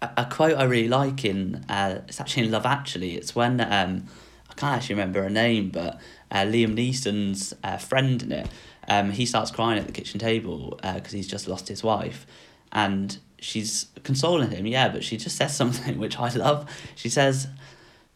a, 0.01 0.09
a 0.17 0.25
quote 0.25 0.57
I 0.57 0.63
really 0.63 0.89
like 0.89 1.25
in 1.25 1.65
uh, 1.69 2.01
it's 2.07 2.19
actually 2.19 2.45
in 2.45 2.51
Love 2.51 2.65
Actually. 2.65 3.15
It's 3.15 3.35
when 3.35 3.61
um, 3.61 4.05
I 4.49 4.53
can't 4.55 4.75
actually 4.75 4.95
remember 4.95 5.23
her 5.23 5.29
name, 5.29 5.69
but 5.69 5.99
uh, 6.31 6.43
Liam 6.43 6.75
Neeson's 6.75 7.53
uh, 7.63 7.77
friend 7.77 8.21
in 8.21 8.31
it. 8.31 8.47
Um, 8.87 9.11
he 9.11 9.25
starts 9.25 9.49
crying 9.49 9.79
at 9.79 9.87
the 9.87 9.91
kitchen 9.91 10.19
table 10.19 10.79
because 10.83 11.13
uh, 11.13 11.17
he's 11.17 11.27
just 11.27 11.47
lost 11.47 11.67
his 11.67 11.83
wife, 11.83 12.27
and 12.71 13.17
she's 13.45 13.87
consoling 14.03 14.51
him. 14.51 14.65
Yeah, 14.65 14.89
but 14.89 15.03
she 15.03 15.17
just 15.17 15.37
says 15.37 15.55
something 15.61 15.97
which 15.97 16.17
I 16.19 16.29
love. 16.29 16.69
She 16.95 17.09
says, 17.09 17.47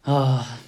"Oh, 0.06 0.58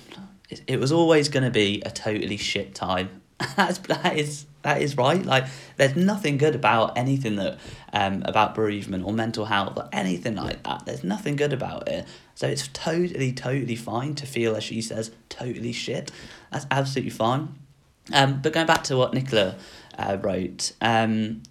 it, 0.49 0.62
it 0.67 0.81
was 0.81 0.93
always 0.93 1.29
going 1.29 1.44
to 1.44 1.50
be 1.50 1.82
a 1.85 1.91
totally 1.91 2.37
shit 2.37 2.75
time." 2.75 3.23
That's 3.56 3.79
that 3.79 4.17
is 4.17 4.47
that 4.62 4.81
is 4.81 4.97
right. 4.97 5.25
Like, 5.25 5.47
there's 5.76 5.97
nothing 5.97 6.38
good 6.38 6.55
about 6.55 6.97
anything 6.97 7.37
that, 7.37 7.59
um, 7.93 8.23
about 8.25 8.55
bereavement 8.55 9.05
or 9.05 9.12
mental 9.12 9.44
health 9.44 9.76
or 9.76 9.88
anything 9.93 10.37
like 10.37 10.62
that. 10.62 10.87
There's 10.87 11.03
nothing 11.03 11.37
good 11.37 11.53
about 11.53 11.88
it. 11.88 12.06
So 12.37 12.47
it's 12.47 12.69
totally, 12.69 13.32
totally 13.32 13.75
fine 13.75 14.14
to 14.14 14.26
feel, 14.26 14.55
as 14.55 14.64
she 14.64 14.81
says, 14.81 15.11
totally 15.29 15.73
shit. 15.73 16.12
That's 16.53 16.67
absolutely 16.70 17.11
fine. 17.11 17.56
Um, 18.12 18.41
but 18.41 18.53
going 18.53 18.67
back 18.67 18.85
to 18.85 18.97
what 18.97 19.14
Nicola 19.14 19.56
uh, 19.99 20.17
wrote, 20.20 20.73
um, 20.81 21.43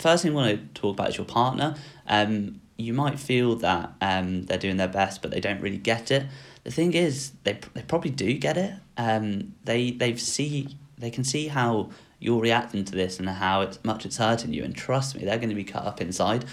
first 0.00 0.22
thing 0.22 0.32
I 0.32 0.34
want 0.34 0.74
to 0.74 0.80
talk 0.80 0.96
about 0.96 1.10
is 1.10 1.16
your 1.16 1.26
partner. 1.26 1.76
Um, 2.06 2.60
you 2.76 2.92
might 2.92 3.20
feel 3.20 3.56
that 3.56 3.92
um, 4.00 4.44
they're 4.46 4.58
doing 4.58 4.78
their 4.78 4.88
best, 4.88 5.22
but 5.22 5.30
they 5.30 5.40
don't 5.40 5.60
really 5.60 5.78
get 5.78 6.10
it. 6.10 6.26
The 6.64 6.70
thing 6.70 6.94
is, 6.94 7.32
they, 7.44 7.58
they 7.74 7.82
probably 7.82 8.10
do 8.10 8.32
get 8.34 8.56
it. 8.56 8.74
Um, 8.96 9.54
they 9.64 9.92
they've 9.92 10.20
see 10.20 10.76
they 10.98 11.10
can 11.10 11.24
see 11.24 11.48
how 11.48 11.90
you're 12.18 12.40
reacting 12.40 12.84
to 12.84 12.92
this 12.92 13.18
and 13.18 13.28
how 13.28 13.62
it's, 13.62 13.82
much 13.82 14.04
it's 14.04 14.18
hurting 14.18 14.52
you. 14.52 14.62
And 14.62 14.74
trust 14.74 15.16
me, 15.16 15.24
they're 15.24 15.38
going 15.38 15.48
to 15.48 15.54
be 15.54 15.64
cut 15.64 15.84
up 15.86 16.00
inside. 16.00 16.44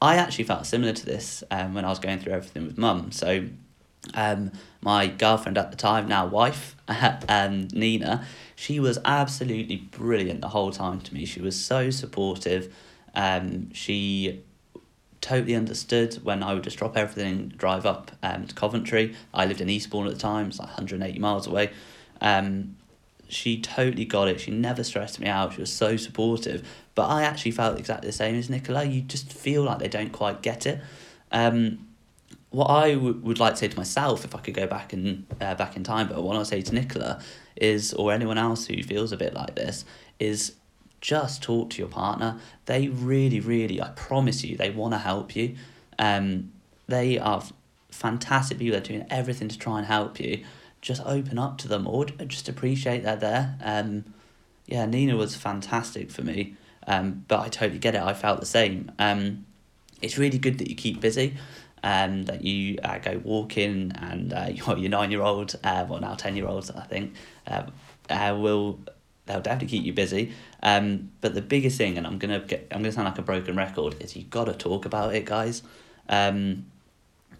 I 0.00 0.16
actually 0.16 0.44
felt 0.44 0.64
similar 0.64 0.92
to 0.92 1.04
this 1.04 1.42
um, 1.50 1.74
when 1.74 1.84
I 1.84 1.88
was 1.88 1.98
going 1.98 2.20
through 2.20 2.34
everything 2.34 2.66
with 2.66 2.78
mum. 2.78 3.10
So, 3.10 3.48
um, 4.14 4.52
my 4.80 5.08
girlfriend 5.08 5.58
at 5.58 5.72
the 5.72 5.76
time, 5.76 6.06
now 6.06 6.24
wife, 6.26 6.76
um, 7.28 7.66
Nina, 7.72 8.24
she 8.54 8.78
was 8.78 8.98
absolutely 9.04 9.76
brilliant 9.76 10.40
the 10.40 10.48
whole 10.48 10.70
time 10.70 11.00
to 11.00 11.12
me. 11.12 11.24
She 11.24 11.40
was 11.40 11.60
so 11.60 11.90
supportive. 11.90 12.72
Um, 13.18 13.74
she 13.74 14.44
totally 15.20 15.56
understood 15.56 16.14
when 16.22 16.44
I 16.44 16.54
would 16.54 16.62
just 16.62 16.78
drop 16.78 16.96
everything, 16.96 17.48
drive 17.48 17.84
up 17.84 18.12
um, 18.22 18.46
to 18.46 18.54
Coventry. 18.54 19.16
I 19.34 19.44
lived 19.44 19.60
in 19.60 19.68
Eastbourne 19.68 20.06
at 20.06 20.14
the 20.14 20.20
time, 20.20 20.46
it's 20.46 20.60
like 20.60 20.68
180 20.68 21.18
miles 21.18 21.48
away. 21.48 21.70
Um, 22.20 22.76
she 23.28 23.60
totally 23.60 24.04
got 24.04 24.28
it. 24.28 24.40
She 24.40 24.52
never 24.52 24.84
stressed 24.84 25.18
me 25.18 25.26
out. 25.26 25.54
She 25.54 25.60
was 25.60 25.72
so 25.72 25.96
supportive. 25.96 26.66
But 26.94 27.08
I 27.08 27.24
actually 27.24 27.50
felt 27.50 27.76
exactly 27.76 28.08
the 28.08 28.12
same 28.12 28.36
as 28.36 28.48
Nicola. 28.48 28.84
You 28.84 29.02
just 29.02 29.32
feel 29.32 29.64
like 29.64 29.80
they 29.80 29.88
don't 29.88 30.12
quite 30.12 30.40
get 30.40 30.64
it. 30.64 30.80
Um, 31.32 31.88
what 32.50 32.70
I 32.70 32.94
w- 32.94 33.20
would 33.24 33.40
like 33.40 33.54
to 33.54 33.58
say 33.58 33.68
to 33.68 33.76
myself, 33.76 34.24
if 34.24 34.34
I 34.34 34.38
could 34.38 34.54
go 34.54 34.66
back 34.68 34.94
in 34.94 35.26
uh, 35.40 35.56
back 35.56 35.76
in 35.76 35.84
time, 35.84 36.08
but 36.08 36.22
what 36.22 36.36
I 36.36 36.42
say 36.44 36.62
to 36.62 36.74
Nicola 36.74 37.20
is, 37.56 37.92
or 37.92 38.12
anyone 38.12 38.38
else 38.38 38.66
who 38.66 38.82
feels 38.82 39.12
a 39.12 39.18
bit 39.18 39.34
like 39.34 39.56
this, 39.56 39.84
is 40.18 40.54
just 41.00 41.42
talk 41.42 41.70
to 41.70 41.78
your 41.78 41.88
partner. 41.88 42.40
They 42.66 42.88
really, 42.88 43.40
really, 43.40 43.80
I 43.80 43.88
promise 43.90 44.44
you, 44.44 44.56
they 44.56 44.70
want 44.70 44.94
to 44.94 44.98
help 44.98 45.36
you. 45.36 45.56
Um, 45.98 46.52
they 46.86 47.18
are 47.18 47.42
fantastic 47.90 48.58
people. 48.58 48.72
They're 48.72 48.80
doing 48.80 49.06
everything 49.10 49.48
to 49.48 49.58
try 49.58 49.78
and 49.78 49.86
help 49.86 50.20
you 50.20 50.44
just 50.80 51.02
open 51.04 51.38
up 51.38 51.58
to 51.58 51.68
them 51.68 51.86
or 51.86 52.04
just 52.04 52.48
appreciate 52.48 53.02
they're 53.02 53.16
there. 53.16 53.56
Um, 53.62 54.04
yeah, 54.66 54.86
Nina 54.86 55.16
was 55.16 55.34
fantastic 55.34 56.10
for 56.10 56.22
me, 56.22 56.54
um, 56.86 57.24
but 57.26 57.40
I 57.40 57.48
totally 57.48 57.78
get 57.78 57.94
it. 57.94 58.02
I 58.02 58.14
felt 58.14 58.40
the 58.40 58.46
same. 58.46 58.92
Um, 58.98 59.46
it's 60.00 60.18
really 60.18 60.38
good 60.38 60.58
that 60.58 60.68
you 60.68 60.76
keep 60.76 61.00
busy, 61.00 61.34
um, 61.82 62.24
that 62.24 62.44
you 62.44 62.78
uh, 62.84 62.98
go 62.98 63.20
walking, 63.24 63.92
and 63.96 64.32
uh, 64.32 64.46
your, 64.52 64.78
your 64.78 64.90
nine 64.90 65.10
year 65.10 65.22
old, 65.22 65.56
uh, 65.64 65.86
well, 65.88 66.00
now 66.00 66.14
10 66.14 66.36
year 66.36 66.46
olds, 66.46 66.70
I 66.70 66.84
think, 66.84 67.14
uh, 67.46 67.64
uh, 68.10 68.36
will 68.38 68.78
they'll 69.28 69.40
definitely 69.40 69.68
keep 69.68 69.84
you 69.84 69.92
busy. 69.92 70.32
Um, 70.62 71.12
but 71.20 71.34
the 71.34 71.42
biggest 71.42 71.78
thing, 71.78 71.96
and 71.96 72.06
I'm 72.06 72.18
gonna 72.18 72.40
get, 72.40 72.66
I'm 72.72 72.82
gonna 72.82 72.92
sound 72.92 73.06
like 73.06 73.18
a 73.18 73.22
broken 73.22 73.56
record, 73.56 74.02
is 74.02 74.16
you 74.16 74.24
gotta 74.24 74.54
talk 74.54 74.84
about 74.84 75.14
it, 75.14 75.24
guys. 75.24 75.62
Um, 76.08 76.66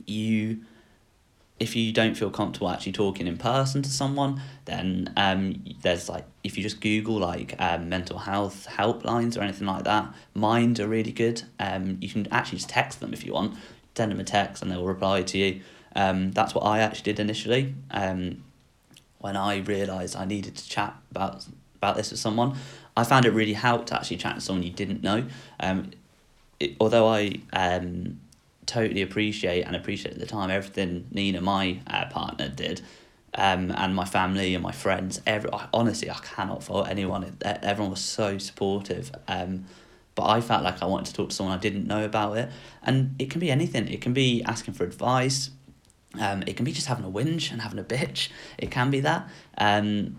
you 0.07 0.61
if 1.59 1.75
you 1.75 1.93
don't 1.93 2.17
feel 2.17 2.31
comfortable 2.31 2.69
actually 2.69 2.93
talking 2.93 3.27
in 3.27 3.37
person 3.37 3.83
to 3.83 3.91
someone, 3.91 4.41
then 4.67 5.13
um, 5.17 5.65
there's 5.83 6.09
like 6.09 6.25
if 6.45 6.57
you 6.57 6.63
just 6.63 6.81
Google 6.81 7.17
like 7.17 7.55
um, 7.59 7.89
mental 7.89 8.19
health 8.19 8.69
helplines 8.71 9.37
or 9.37 9.43
anything 9.43 9.67
like 9.67 9.85
that, 9.85 10.15
Mind 10.35 10.79
are 10.79 10.87
really 10.87 11.13
good. 11.13 11.43
Um, 11.59 11.99
you 12.01 12.09
can 12.09 12.29
actually 12.31 12.59
just 12.59 12.71
text 12.71 13.01
them 13.01 13.13
if 13.13 13.25
you 13.25 13.33
want, 13.33 13.57
send 13.97 14.13
them 14.13 14.21
a 14.21 14.25
text 14.25 14.63
and 14.63 14.71
they'll 14.71 14.85
reply 14.85 15.23
to 15.23 15.39
you. 15.39 15.61
Um, 15.97 16.31
that's 16.31 16.55
what 16.55 16.63
I 16.63 16.79
actually 16.79 17.13
did 17.13 17.21
initially. 17.21 17.75
Um, 17.91 18.45
when 19.19 19.37
I 19.37 19.57
realised 19.57 20.15
I 20.15 20.25
needed 20.25 20.57
to 20.57 20.69
chat 20.69 20.97
about 21.11 21.45
about 21.79 21.97
this 21.97 22.11
with 22.11 22.21
someone, 22.21 22.57
I 22.97 23.05
found 23.05 23.25
it 23.25 23.31
really 23.31 23.55
helped 23.55 23.89
to 23.89 23.97
actually 23.97 24.19
chat 24.19 24.35
to 24.37 24.41
someone 24.41 24.63
you 24.63 24.73
didn't 24.73 25.03
know. 25.03 25.25
Um, 25.61 25.93
it, 26.61 26.77
although 26.81 27.09
I 27.09 27.41
um 27.53 28.21
totally 28.69 29.03
appreciate 29.03 29.63
and 29.63 29.75
appreciate 29.75 30.13
at 30.15 30.21
the 30.21 30.27
time 30.27 30.51
everything 30.51 31.07
Nina, 31.11 31.41
my 31.41 31.81
uh, 31.87 32.07
partner, 32.07 32.49
did. 32.49 32.83
Um, 33.35 33.71
and 33.71 33.95
my 33.95 34.05
family 34.05 34.55
and 34.55 34.63
my 34.63 34.73
friends, 34.73 35.21
every 35.27 35.53
I, 35.53 35.69
honestly, 35.73 36.11
I 36.11 36.19
cannot 36.19 36.63
fault 36.63 36.89
anyone. 36.89 37.37
Everyone 37.43 37.91
was 37.91 38.01
so 38.01 38.39
supportive. 38.39 39.11
Um, 39.27 39.65
but 40.15 40.27
I 40.27 40.41
felt 40.41 40.65
like 40.65 40.83
I 40.83 40.87
wanted 40.87 41.07
to 41.07 41.15
talk 41.15 41.29
to 41.31 41.35
someone 41.35 41.57
I 41.57 41.61
didn't 41.61 41.87
know 41.87 42.05
about 42.05 42.39
it, 42.39 42.51
and 42.83 43.15
it 43.19 43.31
can 43.31 43.41
be 43.41 43.51
anything. 43.51 43.87
It 43.89 44.01
can 44.01 44.13
be 44.13 44.43
asking 44.45 44.75
for 44.75 44.85
advice. 44.85 45.51
Um, 46.19 46.43
it 46.47 46.57
can 46.57 46.65
be 46.65 46.73
just 46.73 46.89
having 46.89 47.05
a 47.05 47.11
whinge 47.11 47.53
and 47.53 47.63
having 47.63 47.79
a 47.79 47.85
bitch. 47.85 48.31
It 48.59 48.71
can 48.71 48.91
be 48.91 49.01
that. 49.01 49.29
Um, 49.57 50.17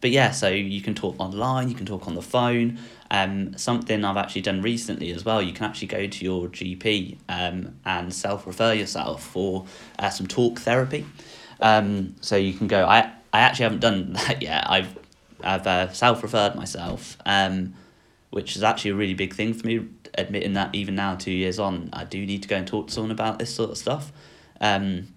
but 0.00 0.10
yeah, 0.10 0.30
so 0.30 0.48
you 0.48 0.80
can 0.82 0.94
talk 0.94 1.16
online, 1.18 1.68
you 1.68 1.74
can 1.74 1.86
talk 1.86 2.06
on 2.06 2.14
the 2.14 2.22
phone. 2.22 2.78
Um, 3.10 3.56
something 3.56 4.04
I've 4.04 4.16
actually 4.16 4.42
done 4.42 4.60
recently 4.60 5.12
as 5.12 5.24
well, 5.24 5.40
you 5.40 5.52
can 5.52 5.64
actually 5.64 5.88
go 5.88 6.06
to 6.06 6.24
your 6.24 6.48
GP 6.48 7.18
um, 7.28 7.76
and 7.84 8.12
self 8.12 8.46
refer 8.46 8.72
yourself 8.72 9.22
for 9.22 9.64
uh, 9.98 10.10
some 10.10 10.26
talk 10.26 10.58
therapy. 10.58 11.06
Um, 11.60 12.16
so 12.20 12.36
you 12.36 12.52
can 12.52 12.66
go, 12.66 12.84
I, 12.84 13.10
I 13.32 13.40
actually 13.40 13.64
haven't 13.64 13.80
done 13.80 14.12
that 14.14 14.42
yet. 14.42 14.68
I've, 14.68 14.98
I've 15.42 15.66
uh, 15.66 15.92
self 15.92 16.22
referred 16.22 16.54
myself, 16.56 17.16
um, 17.24 17.74
which 18.30 18.56
is 18.56 18.62
actually 18.62 18.90
a 18.90 18.96
really 18.96 19.14
big 19.14 19.34
thing 19.34 19.54
for 19.54 19.66
me, 19.66 19.86
admitting 20.14 20.54
that 20.54 20.74
even 20.74 20.94
now, 20.94 21.14
two 21.14 21.32
years 21.32 21.58
on, 21.58 21.88
I 21.92 22.04
do 22.04 22.24
need 22.24 22.42
to 22.42 22.48
go 22.48 22.56
and 22.56 22.66
talk 22.66 22.88
to 22.88 22.92
someone 22.92 23.12
about 23.12 23.38
this 23.38 23.54
sort 23.54 23.70
of 23.70 23.78
stuff. 23.78 24.12
Um, 24.60 25.08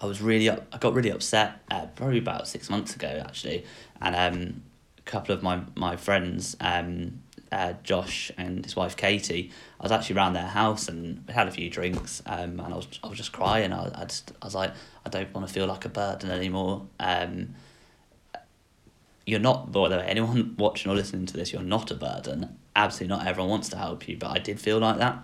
I 0.00 0.06
was 0.06 0.20
really 0.20 0.48
up, 0.48 0.66
I 0.72 0.78
got 0.78 0.94
really 0.94 1.10
upset 1.10 1.62
uh, 1.70 1.86
probably 1.94 2.18
about 2.18 2.48
six 2.48 2.68
months 2.68 2.94
ago 2.94 3.22
actually, 3.24 3.64
and 4.00 4.14
um, 4.14 4.62
a 4.98 5.02
couple 5.02 5.34
of 5.34 5.42
my 5.42 5.62
my 5.74 5.96
friends, 5.96 6.56
um, 6.60 7.22
uh, 7.50 7.74
Josh 7.82 8.30
and 8.36 8.64
his 8.64 8.76
wife 8.76 8.96
Katie, 8.96 9.50
I 9.80 9.82
was 9.82 9.92
actually 9.92 10.16
around 10.16 10.34
their 10.34 10.46
house 10.48 10.88
and 10.88 11.24
we 11.26 11.32
had 11.32 11.48
a 11.48 11.50
few 11.50 11.70
drinks, 11.70 12.22
um, 12.26 12.60
and 12.60 12.74
I 12.74 12.76
was 12.76 12.88
I 13.02 13.08
was 13.08 13.16
just 13.16 13.32
crying. 13.32 13.72
I 13.72 13.90
I 13.94 14.04
just 14.04 14.32
I 14.42 14.46
was 14.46 14.54
like 14.54 14.72
I 15.04 15.08
don't 15.08 15.32
want 15.32 15.46
to 15.46 15.52
feel 15.52 15.66
like 15.66 15.84
a 15.84 15.90
burden 15.90 16.30
anymore. 16.30 16.86
Um, 17.00 17.54
you're 19.26 19.40
not 19.40 19.72
by 19.72 19.88
the 19.88 19.96
way 19.96 20.06
anyone 20.06 20.54
watching 20.58 20.90
or 20.90 20.94
listening 20.94 21.26
to 21.26 21.36
this 21.36 21.52
you're 21.52 21.60
not 21.60 21.90
a 21.90 21.94
burden 21.94 22.56
absolutely 22.76 23.14
not 23.14 23.26
everyone 23.26 23.50
wants 23.50 23.68
to 23.68 23.76
help 23.76 24.08
you 24.08 24.16
but 24.16 24.30
i 24.30 24.38
did 24.38 24.60
feel 24.60 24.78
like 24.78 24.98
that 24.98 25.18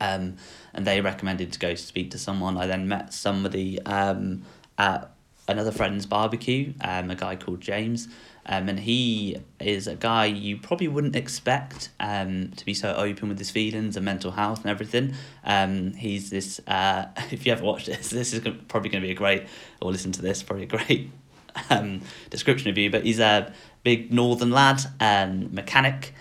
um, 0.00 0.36
and 0.74 0.86
they 0.86 1.00
recommended 1.00 1.52
to 1.52 1.58
go 1.58 1.74
speak 1.74 2.10
to 2.12 2.18
someone. 2.18 2.56
I 2.56 2.66
then 2.66 2.88
met 2.88 3.12
somebody 3.12 3.80
um, 3.82 4.42
at 4.78 5.10
another 5.48 5.72
friend's 5.72 6.06
barbecue, 6.06 6.72
um, 6.80 7.10
a 7.10 7.14
guy 7.14 7.36
called 7.36 7.60
James, 7.60 8.08
um, 8.46 8.68
and 8.68 8.80
he 8.80 9.36
is 9.58 9.86
a 9.86 9.96
guy 9.96 10.26
you 10.26 10.56
probably 10.56 10.88
wouldn't 10.88 11.16
expect 11.16 11.88
um, 11.98 12.50
to 12.56 12.64
be 12.64 12.74
so 12.74 12.94
open 12.94 13.28
with 13.28 13.38
his 13.38 13.50
feelings 13.50 13.96
and 13.96 14.04
mental 14.04 14.32
health 14.32 14.62
and 14.62 14.70
everything. 14.70 15.14
Um, 15.44 15.94
he's 15.94 16.30
this, 16.30 16.60
uh, 16.66 17.06
if 17.30 17.46
you 17.46 17.52
ever 17.52 17.64
watched 17.64 17.86
this, 17.86 18.10
this 18.10 18.32
is 18.32 18.40
probably 18.68 18.90
going 18.90 19.02
to 19.02 19.06
be 19.06 19.12
a 19.12 19.16
great, 19.16 19.44
or 19.80 19.90
listen 19.90 20.12
to 20.12 20.22
this, 20.22 20.42
probably 20.42 20.64
a 20.64 20.68
great 20.68 21.10
um, 21.70 22.02
description 22.30 22.70
of 22.70 22.78
you, 22.78 22.90
but 22.90 23.04
he's 23.04 23.20
a 23.20 23.52
big 23.82 24.12
northern 24.12 24.50
lad 24.50 24.80
and 25.00 25.52
mechanic. 25.52 26.12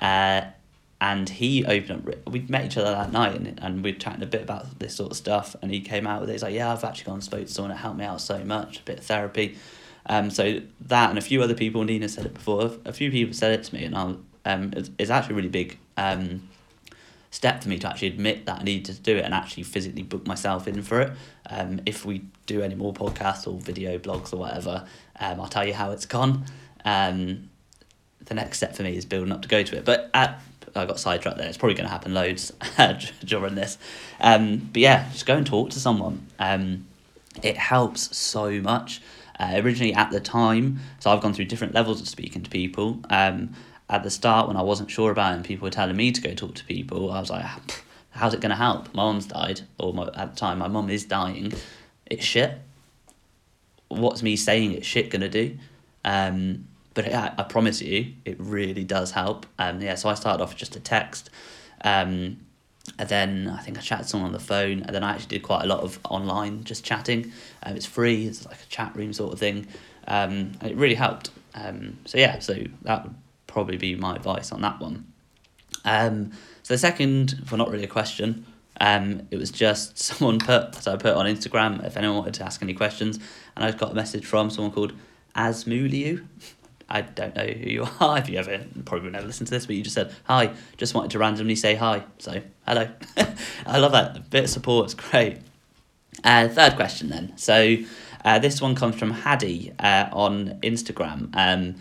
Uh, 0.00 0.42
and 1.04 1.28
he 1.28 1.66
opened 1.66 2.08
up 2.08 2.30
we 2.30 2.40
met 2.48 2.64
each 2.64 2.78
other 2.78 2.90
that 2.90 3.12
night 3.12 3.34
and, 3.34 3.58
and 3.62 3.84
we 3.84 3.92
were 3.92 3.98
chatting 3.98 4.22
a 4.22 4.26
bit 4.26 4.42
about 4.42 4.78
this 4.78 4.96
sort 4.96 5.10
of 5.10 5.16
stuff 5.16 5.54
and 5.60 5.70
he 5.70 5.80
came 5.80 6.06
out 6.06 6.22
with 6.22 6.30
it 6.30 6.32
he's 6.32 6.42
like 6.42 6.54
yeah 6.54 6.72
i've 6.72 6.82
actually 6.82 7.04
gone 7.04 7.14
and 7.16 7.24
spoke 7.24 7.46
to 7.46 7.52
someone 7.52 7.70
that 7.70 7.76
helped 7.76 7.98
me 7.98 8.04
out 8.06 8.20
so 8.22 8.42
much 8.42 8.78
a 8.78 8.82
bit 8.82 8.98
of 8.98 9.04
therapy. 9.04 9.56
Um, 10.06 10.30
so 10.30 10.60
that 10.82 11.08
and 11.10 11.18
a 11.18 11.22
few 11.22 11.42
other 11.42 11.54
people 11.54 11.84
nina 11.84 12.08
said 12.08 12.26
it 12.26 12.34
before 12.34 12.72
a 12.84 12.92
few 12.92 13.10
people 13.10 13.34
said 13.34 13.58
it 13.58 13.64
to 13.64 13.74
me 13.74 13.84
and 13.84 13.96
i 13.96 14.14
um, 14.46 14.72
it's, 14.76 14.90
it's 14.98 15.10
actually 15.10 15.34
a 15.34 15.36
really 15.36 15.48
big 15.48 15.78
um, 15.96 16.48
step 17.30 17.62
for 17.62 17.70
me 17.70 17.78
to 17.78 17.88
actually 17.88 18.08
admit 18.08 18.46
that 18.46 18.60
i 18.60 18.62
needed 18.62 18.94
to 18.94 19.00
do 19.00 19.16
it 19.16 19.24
and 19.24 19.32
actually 19.32 19.62
physically 19.62 20.02
book 20.02 20.26
myself 20.26 20.68
in 20.68 20.82
for 20.82 21.00
it. 21.00 21.12
Um, 21.48 21.80
if 21.86 22.04
we 22.04 22.24
do 22.46 22.62
any 22.62 22.74
more 22.74 22.92
podcasts 22.92 23.46
or 23.46 23.58
video 23.58 23.98
blogs 23.98 24.32
or 24.32 24.36
whatever 24.38 24.86
um, 25.18 25.40
i'll 25.40 25.48
tell 25.48 25.66
you 25.66 25.74
how 25.74 25.90
it's 25.90 26.06
gone. 26.06 26.44
Um, 26.84 27.48
the 28.26 28.34
next 28.34 28.58
step 28.58 28.74
for 28.74 28.82
me 28.82 28.96
is 28.96 29.04
building 29.04 29.32
up 29.32 29.42
to 29.42 29.48
go 29.48 29.62
to 29.62 29.76
it. 29.76 29.84
But 29.84 30.10
at 30.14 30.40
I 30.76 30.86
got 30.86 30.98
sidetracked 30.98 31.38
there. 31.38 31.48
It's 31.48 31.56
probably 31.58 31.74
going 31.74 31.86
to 31.86 31.92
happen 31.92 32.14
loads 32.14 32.52
during 33.24 33.54
this. 33.54 33.78
Um, 34.20 34.70
but 34.72 34.80
yeah, 34.80 35.08
just 35.12 35.26
go 35.26 35.36
and 35.36 35.46
talk 35.46 35.70
to 35.70 35.80
someone. 35.80 36.26
Um, 36.38 36.86
it 37.42 37.56
helps 37.56 38.16
so 38.16 38.60
much. 38.60 39.00
Uh, 39.38 39.54
originally, 39.56 39.94
at 39.94 40.10
the 40.10 40.20
time, 40.20 40.78
so 41.00 41.10
I've 41.10 41.20
gone 41.20 41.34
through 41.34 41.46
different 41.46 41.74
levels 41.74 42.00
of 42.00 42.08
speaking 42.08 42.42
to 42.42 42.50
people. 42.50 43.00
Um, 43.10 43.54
at 43.88 44.02
the 44.02 44.10
start, 44.10 44.48
when 44.48 44.56
I 44.56 44.62
wasn't 44.62 44.90
sure 44.90 45.10
about 45.10 45.32
it 45.32 45.36
and 45.36 45.44
people 45.44 45.66
were 45.66 45.70
telling 45.70 45.96
me 45.96 46.12
to 46.12 46.20
go 46.20 46.34
talk 46.34 46.54
to 46.54 46.64
people, 46.64 47.10
I 47.10 47.20
was 47.20 47.30
like, 47.30 47.44
how's 48.10 48.32
it 48.32 48.40
going 48.40 48.50
to 48.50 48.56
help? 48.56 48.94
My 48.94 49.04
mum's 49.04 49.26
died, 49.26 49.62
or 49.78 49.92
my, 49.92 50.08
at 50.14 50.34
the 50.34 50.36
time, 50.36 50.58
my 50.58 50.68
mum 50.68 50.88
is 50.88 51.04
dying. 51.04 51.52
It's 52.06 52.24
shit. 52.24 52.58
What's 53.88 54.22
me 54.22 54.36
saying 54.36 54.72
it's 54.72 54.86
shit 54.86 55.10
going 55.10 55.20
to 55.22 55.28
do? 55.28 55.58
Um, 56.04 56.68
but 56.94 57.06
yeah, 57.06 57.34
I 57.36 57.42
promise 57.42 57.82
you, 57.82 58.14
it 58.24 58.36
really 58.38 58.84
does 58.84 59.10
help. 59.10 59.46
Um, 59.58 59.80
yeah, 59.80 59.96
so 59.96 60.08
I 60.08 60.14
started 60.14 60.42
off 60.42 60.56
just 60.56 60.76
a 60.76 60.80
text. 60.80 61.30
Um, 61.82 62.38
and 62.98 63.08
then 63.08 63.48
I 63.48 63.60
think 63.60 63.78
I 63.78 63.80
chatted 63.80 64.06
someone 64.06 64.28
on 64.28 64.32
the 64.32 64.38
phone, 64.38 64.82
and 64.82 64.94
then 64.94 65.02
I 65.02 65.12
actually 65.12 65.38
did 65.38 65.42
quite 65.42 65.64
a 65.64 65.66
lot 65.66 65.80
of 65.80 65.98
online 66.08 66.64
just 66.64 66.84
chatting. 66.84 67.32
Um, 67.62 67.76
it's 67.76 67.86
free, 67.86 68.26
it's 68.26 68.46
like 68.46 68.62
a 68.62 68.66
chat 68.66 68.94
room 68.94 69.12
sort 69.12 69.32
of 69.32 69.38
thing. 69.38 69.66
Um, 70.06 70.52
and 70.60 70.70
it 70.70 70.76
really 70.76 70.94
helped. 70.94 71.30
Um, 71.54 71.98
so 72.04 72.18
yeah, 72.18 72.38
so 72.38 72.56
that 72.82 73.04
would 73.04 73.14
probably 73.46 73.76
be 73.76 73.94
my 73.94 74.14
advice 74.14 74.52
on 74.52 74.60
that 74.62 74.80
one. 74.80 75.06
Um, 75.84 76.32
so 76.62 76.74
the 76.74 76.78
second, 76.78 77.42
well, 77.50 77.58
not 77.58 77.70
really 77.70 77.84
a 77.84 77.88
question, 77.88 78.46
um, 78.80 79.26
it 79.30 79.38
was 79.38 79.50
just 79.50 79.98
someone 80.08 80.38
put, 80.38 80.74
so 80.76 80.92
I 80.92 80.96
put 80.96 81.14
on 81.14 81.26
Instagram 81.26 81.84
if 81.84 81.96
anyone 81.96 82.18
wanted 82.18 82.34
to 82.34 82.44
ask 82.44 82.62
any 82.62 82.74
questions, 82.74 83.18
and 83.56 83.64
I 83.64 83.70
got 83.72 83.92
a 83.92 83.94
message 83.94 84.26
from 84.26 84.50
someone 84.50 84.72
called 84.72 84.92
Asmuliu. 85.34 86.26
I 86.88 87.02
don't 87.02 87.34
know 87.34 87.46
who 87.46 87.70
you 87.70 87.86
are. 88.00 88.18
If 88.18 88.28
you 88.28 88.38
ever 88.38 88.64
probably 88.84 89.10
never 89.10 89.26
listened 89.26 89.48
to 89.48 89.54
this, 89.54 89.66
but 89.66 89.76
you 89.76 89.82
just 89.82 89.94
said 89.94 90.14
hi. 90.24 90.52
Just 90.76 90.94
wanted 90.94 91.10
to 91.12 91.18
randomly 91.18 91.56
say 91.56 91.74
hi. 91.74 92.04
So 92.18 92.42
hello. 92.66 92.88
I 93.66 93.78
love 93.78 93.92
that. 93.92 94.16
A 94.16 94.20
bit 94.20 94.44
of 94.44 94.50
support 94.50 94.86
is 94.86 94.94
great. 94.94 95.38
Uh, 96.22 96.48
third 96.48 96.76
question 96.76 97.08
then. 97.08 97.36
So 97.36 97.76
uh, 98.24 98.38
this 98.38 98.60
one 98.60 98.74
comes 98.74 98.96
from 98.96 99.10
Haddy 99.10 99.72
uh, 99.78 100.08
on 100.12 100.58
Instagram. 100.62 101.34
Um, 101.34 101.76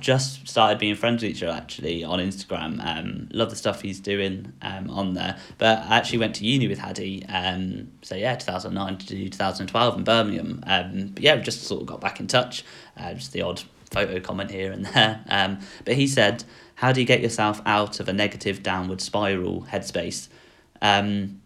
just 0.00 0.48
started 0.48 0.78
being 0.78 0.94
friends 0.94 1.22
with 1.22 1.32
each 1.32 1.42
other 1.42 1.52
actually 1.52 2.02
on 2.02 2.18
Instagram. 2.18 2.84
Um, 2.84 3.28
love 3.32 3.50
the 3.50 3.56
stuff 3.56 3.82
he's 3.82 4.00
doing 4.00 4.52
um, 4.62 4.90
on 4.90 5.14
there. 5.14 5.38
But 5.58 5.80
I 5.80 5.98
actually 5.98 6.18
went 6.18 6.34
to 6.36 6.46
uni 6.46 6.66
with 6.66 6.78
Haddy. 6.78 7.24
Um, 7.26 7.92
so 8.02 8.14
yeah, 8.14 8.34
two 8.36 8.46
thousand 8.46 8.74
nine 8.74 8.96
to 8.98 9.06
two 9.06 9.28
thousand 9.28 9.66
twelve 9.66 9.96
in 9.96 10.04
Birmingham. 10.04 10.64
Um, 10.66 11.08
but 11.08 11.22
yeah, 11.22 11.36
we 11.36 11.42
just 11.42 11.62
sort 11.62 11.82
of 11.82 11.86
got 11.86 12.00
back 12.00 12.20
in 12.20 12.26
touch. 12.26 12.64
Uh, 12.96 13.14
just 13.14 13.32
the 13.32 13.42
odd 13.42 13.62
photo 13.90 14.20
comment 14.20 14.50
here 14.50 14.72
and 14.72 14.86
there. 14.86 15.24
Um, 15.28 15.58
but 15.84 15.94
he 15.94 16.06
said, 16.06 16.44
How 16.76 16.92
do 16.92 17.00
you 17.00 17.06
get 17.06 17.20
yourself 17.20 17.60
out 17.66 18.00
of 18.00 18.08
a 18.08 18.12
negative 18.12 18.62
downward 18.62 19.00
spiral 19.00 19.66
headspace? 19.70 20.28
Um, 20.80 21.40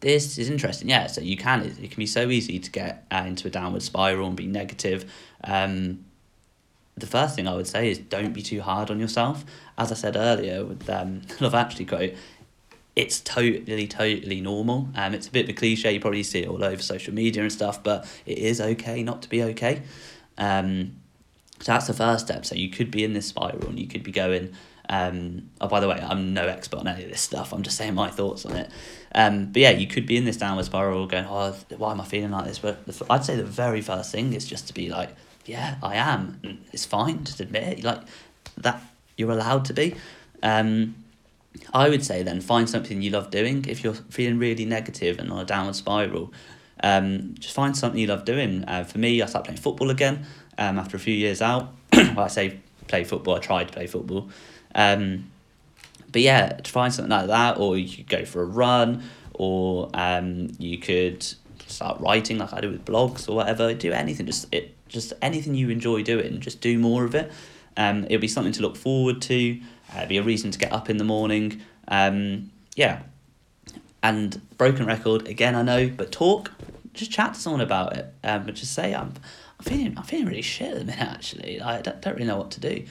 this 0.00 0.36
is 0.38 0.50
interesting, 0.50 0.88
yeah. 0.88 1.06
So 1.06 1.20
you 1.20 1.36
can, 1.36 1.62
it, 1.62 1.78
it 1.78 1.90
can 1.90 1.98
be 1.98 2.06
so 2.06 2.28
easy 2.28 2.58
to 2.58 2.70
get 2.70 3.06
uh, 3.10 3.24
into 3.26 3.48
a 3.48 3.50
downward 3.50 3.82
spiral 3.82 4.28
and 4.28 4.36
be 4.36 4.46
negative. 4.46 5.10
Um, 5.42 6.04
the 6.96 7.06
first 7.06 7.34
thing 7.34 7.48
I 7.48 7.54
would 7.54 7.66
say 7.66 7.90
is 7.90 7.98
don't 7.98 8.32
be 8.32 8.42
too 8.42 8.60
hard 8.60 8.90
on 8.90 9.00
yourself. 9.00 9.44
As 9.76 9.90
I 9.90 9.94
said 9.94 10.16
earlier 10.16 10.64
with 10.64 10.88
um, 10.88 11.22
Love 11.40 11.54
Actually 11.54 11.86
quote, 11.86 12.14
it's 12.94 13.20
totally, 13.20 13.88
totally 13.88 14.40
normal. 14.40 14.88
Um, 14.94 15.14
it's 15.14 15.26
a 15.26 15.30
bit 15.30 15.44
of 15.44 15.50
a 15.50 15.52
cliche, 15.54 15.92
you 15.92 16.00
probably 16.00 16.22
see 16.22 16.42
it 16.42 16.48
all 16.48 16.62
over 16.62 16.80
social 16.80 17.12
media 17.12 17.42
and 17.42 17.50
stuff, 17.50 17.82
but 17.82 18.06
it 18.24 18.38
is 18.38 18.60
okay 18.60 19.02
not 19.02 19.22
to 19.22 19.28
be 19.28 19.42
okay. 19.42 19.82
Um, 20.38 20.96
so 21.64 21.72
that's 21.72 21.86
the 21.86 21.94
first 21.94 22.26
step. 22.26 22.44
So 22.44 22.54
you 22.56 22.68
could 22.68 22.90
be 22.90 23.04
in 23.04 23.14
this 23.14 23.24
spiral 23.24 23.68
and 23.68 23.80
you 23.80 23.86
could 23.86 24.02
be 24.02 24.12
going, 24.12 24.52
um, 24.90 25.48
oh, 25.62 25.66
by 25.66 25.80
the 25.80 25.88
way, 25.88 25.98
I'm 25.98 26.34
no 26.34 26.46
expert 26.46 26.80
on 26.80 26.86
any 26.86 27.04
of 27.04 27.08
this 27.08 27.22
stuff. 27.22 27.54
I'm 27.54 27.62
just 27.62 27.78
saying 27.78 27.94
my 27.94 28.10
thoughts 28.10 28.44
on 28.44 28.54
it. 28.54 28.70
Um, 29.14 29.46
but 29.50 29.62
yeah, 29.62 29.70
you 29.70 29.86
could 29.86 30.04
be 30.04 30.18
in 30.18 30.26
this 30.26 30.36
downward 30.36 30.66
spiral 30.66 31.06
going, 31.06 31.24
oh, 31.24 31.56
why 31.78 31.92
am 31.92 32.02
I 32.02 32.04
feeling 32.04 32.32
like 32.32 32.44
this? 32.44 32.58
But 32.58 32.84
the, 32.84 33.06
I'd 33.08 33.24
say 33.24 33.36
the 33.36 33.44
very 33.44 33.80
first 33.80 34.12
thing 34.12 34.34
is 34.34 34.44
just 34.44 34.66
to 34.68 34.74
be 34.74 34.90
like, 34.90 35.16
yeah, 35.46 35.76
I 35.82 35.94
am. 35.94 36.38
And 36.44 36.62
it's 36.70 36.84
fine. 36.84 37.24
Just 37.24 37.40
admit 37.40 37.78
it. 37.78 37.82
Like 37.82 38.02
that, 38.58 38.82
you're 39.16 39.30
allowed 39.30 39.64
to 39.64 39.72
be. 39.72 39.94
Um, 40.42 40.96
I 41.72 41.88
would 41.88 42.04
say 42.04 42.22
then 42.22 42.42
find 42.42 42.68
something 42.68 43.00
you 43.00 43.08
love 43.08 43.30
doing. 43.30 43.64
If 43.66 43.82
you're 43.82 43.94
feeling 43.94 44.38
really 44.38 44.66
negative 44.66 45.18
and 45.18 45.32
on 45.32 45.38
a 45.38 45.46
downward 45.46 45.76
spiral, 45.76 46.30
um, 46.82 47.36
just 47.38 47.54
find 47.54 47.74
something 47.74 47.98
you 47.98 48.08
love 48.08 48.26
doing. 48.26 48.64
Uh, 48.64 48.84
for 48.84 48.98
me, 48.98 49.22
I 49.22 49.26
started 49.26 49.46
playing 49.46 49.62
football 49.62 49.88
again 49.88 50.26
um, 50.58 50.78
after 50.78 50.96
a 50.96 51.00
few 51.00 51.14
years 51.14 51.42
out. 51.42 51.72
well, 51.92 52.20
I 52.20 52.28
say 52.28 52.60
play 52.88 53.04
football, 53.04 53.36
I 53.36 53.40
tried 53.40 53.68
to 53.68 53.72
play 53.72 53.86
football. 53.86 54.28
Um, 54.74 55.30
but 56.12 56.22
yeah, 56.22 56.48
to 56.50 56.70
find 56.70 56.92
something 56.92 57.10
like 57.10 57.26
that, 57.26 57.58
or 57.58 57.76
you 57.76 57.94
could 57.94 58.08
go 58.08 58.24
for 58.24 58.42
a 58.42 58.46
run, 58.46 59.02
or 59.32 59.90
um, 59.94 60.50
you 60.58 60.78
could 60.78 61.26
start 61.66 62.00
writing 62.00 62.38
like 62.38 62.52
I 62.52 62.60
do 62.60 62.70
with 62.70 62.84
blogs 62.84 63.28
or 63.28 63.34
whatever. 63.34 63.74
Do 63.74 63.92
anything, 63.92 64.26
just 64.26 64.46
it, 64.52 64.74
just 64.88 65.12
anything 65.20 65.54
you 65.54 65.70
enjoy 65.70 66.02
doing. 66.02 66.40
Just 66.40 66.60
do 66.60 66.78
more 66.78 67.04
of 67.04 67.14
it. 67.14 67.32
Um, 67.76 68.04
it'll 68.04 68.20
be 68.20 68.28
something 68.28 68.52
to 68.52 68.62
look 68.62 68.76
forward 68.76 69.20
to. 69.22 69.60
Uh, 69.92 70.06
be 70.06 70.18
a 70.18 70.22
reason 70.22 70.50
to 70.50 70.58
get 70.58 70.72
up 70.72 70.88
in 70.88 70.98
the 70.98 71.04
morning. 71.04 71.60
Um, 71.88 72.50
yeah, 72.76 73.02
and 74.02 74.40
broken 74.56 74.86
record 74.86 75.26
again. 75.26 75.54
I 75.54 75.62
know, 75.62 75.88
but 75.88 76.12
talk, 76.12 76.52
just 76.92 77.10
chat 77.10 77.34
to 77.34 77.40
someone 77.40 77.60
about 77.60 77.96
it. 77.96 78.12
Um, 78.22 78.44
but 78.44 78.54
just 78.54 78.72
say 78.72 78.94
I'm, 78.94 79.14
I'm 79.64 79.72
feeling, 79.72 79.94
I'm 79.96 80.04
feeling 80.04 80.26
really 80.26 80.42
shit 80.42 80.72
at 80.72 80.78
the 80.78 80.84
minute. 80.84 81.00
Actually, 81.00 81.60
I 81.60 81.80
don't, 81.80 82.00
don't 82.02 82.14
really 82.14 82.26
know 82.26 82.36
what 82.36 82.50
to 82.52 82.60
do. 82.60 82.84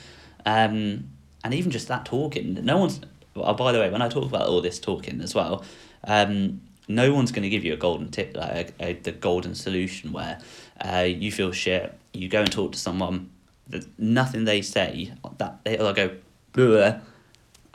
Um, 0.46 1.10
and 1.44 1.53
even 1.53 1.72
just 1.72 1.88
that 1.89 2.06
talking, 2.06 2.53
no 2.65 2.77
one's. 2.77 3.00
Oh, 3.36 3.53
by 3.53 3.72
the 3.72 3.80
way, 3.80 3.89
when 3.89 4.01
I 4.01 4.10
talk 4.10 4.25
about 4.25 4.48
all 4.48 4.62
this 4.62 4.80
talking 4.80 5.22
as 5.22 5.34
well, 5.36 5.63
um, 6.03 6.62
no 6.88 7.13
one's 7.13 7.32
going 7.32 7.44
to 7.44 7.50
give 7.50 7.63
you 7.63 7.74
a 7.74 7.77
golden 7.77 8.10
tip, 8.12 8.36
like 8.36 8.74
a, 8.80 8.89
a, 8.89 8.94
the 8.94 9.12
golden 9.12 9.56
solution 9.56 10.12
where 10.12 10.39
uh, 10.82 11.06
you 11.08 11.32
feel 11.32 11.51
shit, 11.51 11.98
you 12.13 12.27
go 12.27 12.42
and 12.42 12.51
talk 12.51 12.74
to 12.74 12.80
someone, 12.80 13.30
that 13.68 13.86
nothing 14.00 14.46
they 14.46 14.62
say 14.62 15.13
that 15.38 15.63
they'll 15.63 15.94
go, 15.94 16.12
Bleh. 16.53 17.01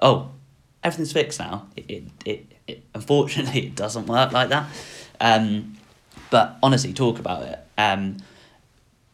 oh, 0.00 0.30
everything's 0.84 1.12
fixed 1.12 1.40
now. 1.40 1.66
It, 1.76 1.90
it, 1.90 2.04
it, 2.24 2.46
it 2.66 2.84
unfortunately 2.94 3.66
it 3.66 3.74
doesn't 3.74 4.06
work 4.06 4.32
like 4.32 4.48
that. 4.50 4.66
Um, 5.20 5.76
but 6.30 6.56
honestly, 6.62 6.92
talk 6.92 7.18
about 7.18 7.42
it. 7.42 7.58
Um, 7.76 8.18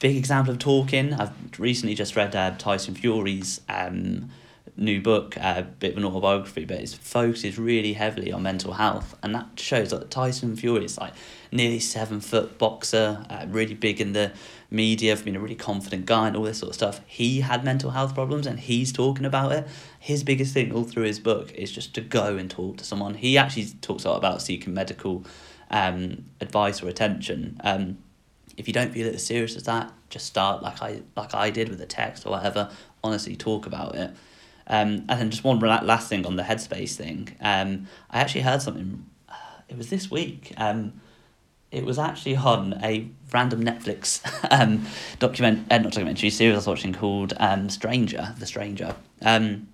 big 0.04 0.18
example 0.18 0.52
of 0.52 0.58
talking. 0.58 1.14
I've 1.14 1.32
recently 1.58 1.94
just 1.94 2.14
read 2.14 2.36
uh, 2.36 2.50
Tyson 2.58 2.94
Fury's 2.94 3.62
um, 3.70 4.28
new 4.76 5.00
book, 5.00 5.34
a 5.38 5.46
uh, 5.46 5.62
bit 5.62 5.92
of 5.92 5.96
an 5.96 6.04
autobiography, 6.04 6.66
but 6.66 6.76
it 6.76 6.90
focuses 6.90 7.58
really 7.58 7.94
heavily 7.94 8.30
on 8.30 8.42
mental 8.42 8.74
health, 8.74 9.16
and 9.22 9.34
that 9.34 9.58
shows 9.58 9.92
that 9.92 10.10
Tyson 10.10 10.56
Fury 10.56 10.84
is 10.84 10.98
like 10.98 11.14
nearly 11.50 11.80
seven 11.80 12.20
foot 12.20 12.58
boxer, 12.58 13.24
uh, 13.30 13.46
really 13.48 13.72
big 13.72 13.98
in 13.98 14.12
the 14.12 14.30
media 14.70 15.16
being 15.16 15.36
a 15.36 15.40
really 15.40 15.54
confident 15.54 16.04
guy 16.04 16.26
and 16.26 16.36
all 16.36 16.42
this 16.42 16.58
sort 16.58 16.68
of 16.68 16.74
stuff. 16.74 17.00
He 17.06 17.40
had 17.40 17.64
mental 17.64 17.92
health 17.92 18.14
problems, 18.14 18.46
and 18.46 18.60
he's 18.60 18.92
talking 18.92 19.24
about 19.24 19.52
it. 19.52 19.66
His 19.98 20.22
biggest 20.22 20.52
thing 20.52 20.70
all 20.70 20.84
through 20.84 21.04
his 21.04 21.18
book 21.18 21.50
is 21.52 21.72
just 21.72 21.94
to 21.94 22.02
go 22.02 22.36
and 22.36 22.50
talk 22.50 22.76
to 22.76 22.84
someone. 22.84 23.14
He 23.14 23.38
actually 23.38 23.68
talks 23.80 24.04
a 24.04 24.10
lot 24.10 24.18
about 24.18 24.42
seeking 24.42 24.74
medical 24.74 25.24
um, 25.70 26.26
advice 26.42 26.82
or 26.82 26.88
attention. 26.88 27.58
Um, 27.64 27.96
if 28.56 28.68
you 28.68 28.74
don't 28.74 28.92
feel 28.92 29.06
it 29.06 29.14
as 29.14 29.24
serious 29.24 29.56
as 29.56 29.64
that, 29.64 29.92
just 30.10 30.26
start 30.26 30.62
like 30.62 30.82
I 30.82 31.02
like 31.16 31.34
I 31.34 31.50
did 31.50 31.68
with 31.68 31.80
a 31.80 31.86
text 31.86 32.26
or 32.26 32.30
whatever. 32.30 32.70
Honestly, 33.02 33.36
talk 33.36 33.66
about 33.66 33.94
it. 33.94 34.10
Um, 34.66 35.04
and 35.08 35.20
then 35.20 35.30
just 35.30 35.44
one 35.44 35.58
last 35.58 36.08
thing 36.08 36.24
on 36.24 36.36
the 36.36 36.42
headspace 36.42 36.94
thing. 36.94 37.36
Um, 37.40 37.86
I 38.10 38.20
actually 38.20 38.42
heard 38.42 38.62
something. 38.62 39.06
It 39.66 39.78
was 39.78 39.88
this 39.88 40.10
week. 40.10 40.52
Um, 40.58 40.92
it 41.70 41.84
was 41.84 41.98
actually 41.98 42.36
on 42.36 42.78
a 42.84 43.08
random 43.32 43.64
Netflix 43.64 44.20
um, 44.50 44.86
document, 45.18 45.66
uh, 45.70 45.78
not 45.78 45.92
documentary 45.92 46.30
series 46.30 46.54
I 46.54 46.56
was 46.58 46.66
watching 46.66 46.92
called 46.92 47.32
um, 47.38 47.68
Stranger, 47.70 48.34
The 48.38 48.46
Stranger. 48.46 48.94
Um, 49.22 49.68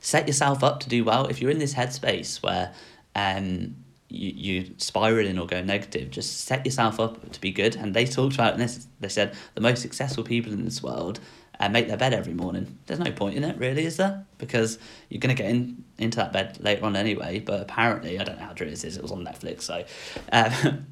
set 0.00 0.26
yourself 0.26 0.64
up 0.64 0.80
to 0.80 0.88
do 0.88 1.04
well. 1.04 1.26
If 1.26 1.42
you're 1.42 1.50
in 1.50 1.58
this 1.58 1.74
headspace 1.74 2.42
where 2.42 2.72
um, 3.14 3.76
you, 4.12 4.32
you 4.34 4.74
spiraling 4.78 5.38
or 5.38 5.46
going 5.46 5.66
negative, 5.66 6.10
just 6.10 6.42
set 6.42 6.64
yourself 6.64 7.00
up 7.00 7.30
to 7.32 7.40
be 7.40 7.50
good. 7.50 7.76
And 7.76 7.94
they 7.94 8.04
talked 8.06 8.34
about 8.34 8.58
this. 8.58 8.86
They 9.00 9.08
said 9.08 9.34
the 9.54 9.60
most 9.60 9.82
successful 9.82 10.24
people 10.24 10.52
in 10.52 10.64
this 10.64 10.82
world 10.82 11.20
and 11.58 11.72
make 11.72 11.88
their 11.88 11.96
bed 11.96 12.12
every 12.12 12.34
morning. 12.34 12.78
There's 12.86 13.00
no 13.00 13.12
point 13.12 13.36
in 13.36 13.44
it, 13.44 13.56
really, 13.56 13.84
is 13.84 13.96
there? 13.96 14.26
Because 14.38 14.78
you're 15.08 15.20
going 15.20 15.34
to 15.34 15.40
get 15.40 15.50
in, 15.50 15.84
into 15.98 16.16
that 16.16 16.32
bed 16.32 16.58
later 16.60 16.84
on 16.84 16.96
anyway. 16.96 17.38
But 17.38 17.60
apparently, 17.60 18.18
I 18.18 18.24
don't 18.24 18.38
know 18.38 18.46
how 18.46 18.52
true 18.52 18.68
this 18.68 18.84
is, 18.84 18.96
it 18.96 19.02
was 19.02 19.12
on 19.12 19.24
Netflix. 19.24 19.62
So 19.62 19.84
um, 20.32 20.86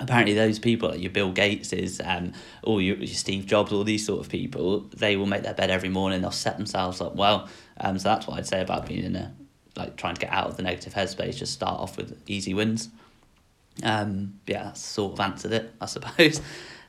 apparently, 0.00 0.34
those 0.34 0.58
people, 0.58 0.94
your 0.96 1.10
Bill 1.10 1.32
Gates, 1.32 1.72
is, 1.72 2.00
um, 2.04 2.32
or 2.62 2.80
your, 2.80 2.96
your 2.96 3.06
Steve 3.08 3.46
Jobs, 3.46 3.72
all 3.72 3.84
these 3.84 4.06
sort 4.06 4.20
of 4.20 4.30
people, 4.30 4.80
they 4.96 5.16
will 5.16 5.26
make 5.26 5.42
their 5.42 5.54
bed 5.54 5.70
every 5.70 5.90
morning. 5.90 6.22
They'll 6.22 6.30
set 6.30 6.56
themselves 6.56 7.00
up 7.00 7.14
well. 7.14 7.48
Um, 7.78 7.98
so 7.98 8.08
that's 8.08 8.26
what 8.26 8.38
I'd 8.38 8.46
say 8.46 8.62
about 8.62 8.86
being 8.86 9.04
in 9.04 9.16
a, 9.16 9.34
like 9.76 9.96
trying 9.96 10.14
to 10.14 10.20
get 10.20 10.32
out 10.32 10.46
of 10.46 10.56
the 10.56 10.62
negative 10.62 10.94
headspace, 10.94 11.36
just 11.36 11.52
start 11.52 11.80
off 11.80 11.96
with 11.96 12.20
easy 12.26 12.54
wins. 12.54 12.88
Um, 13.82 14.40
yeah, 14.46 14.64
that's 14.64 14.80
sort 14.80 15.12
of 15.12 15.20
answered 15.20 15.52
it, 15.52 15.74
I 15.80 15.86
suppose. 15.86 16.40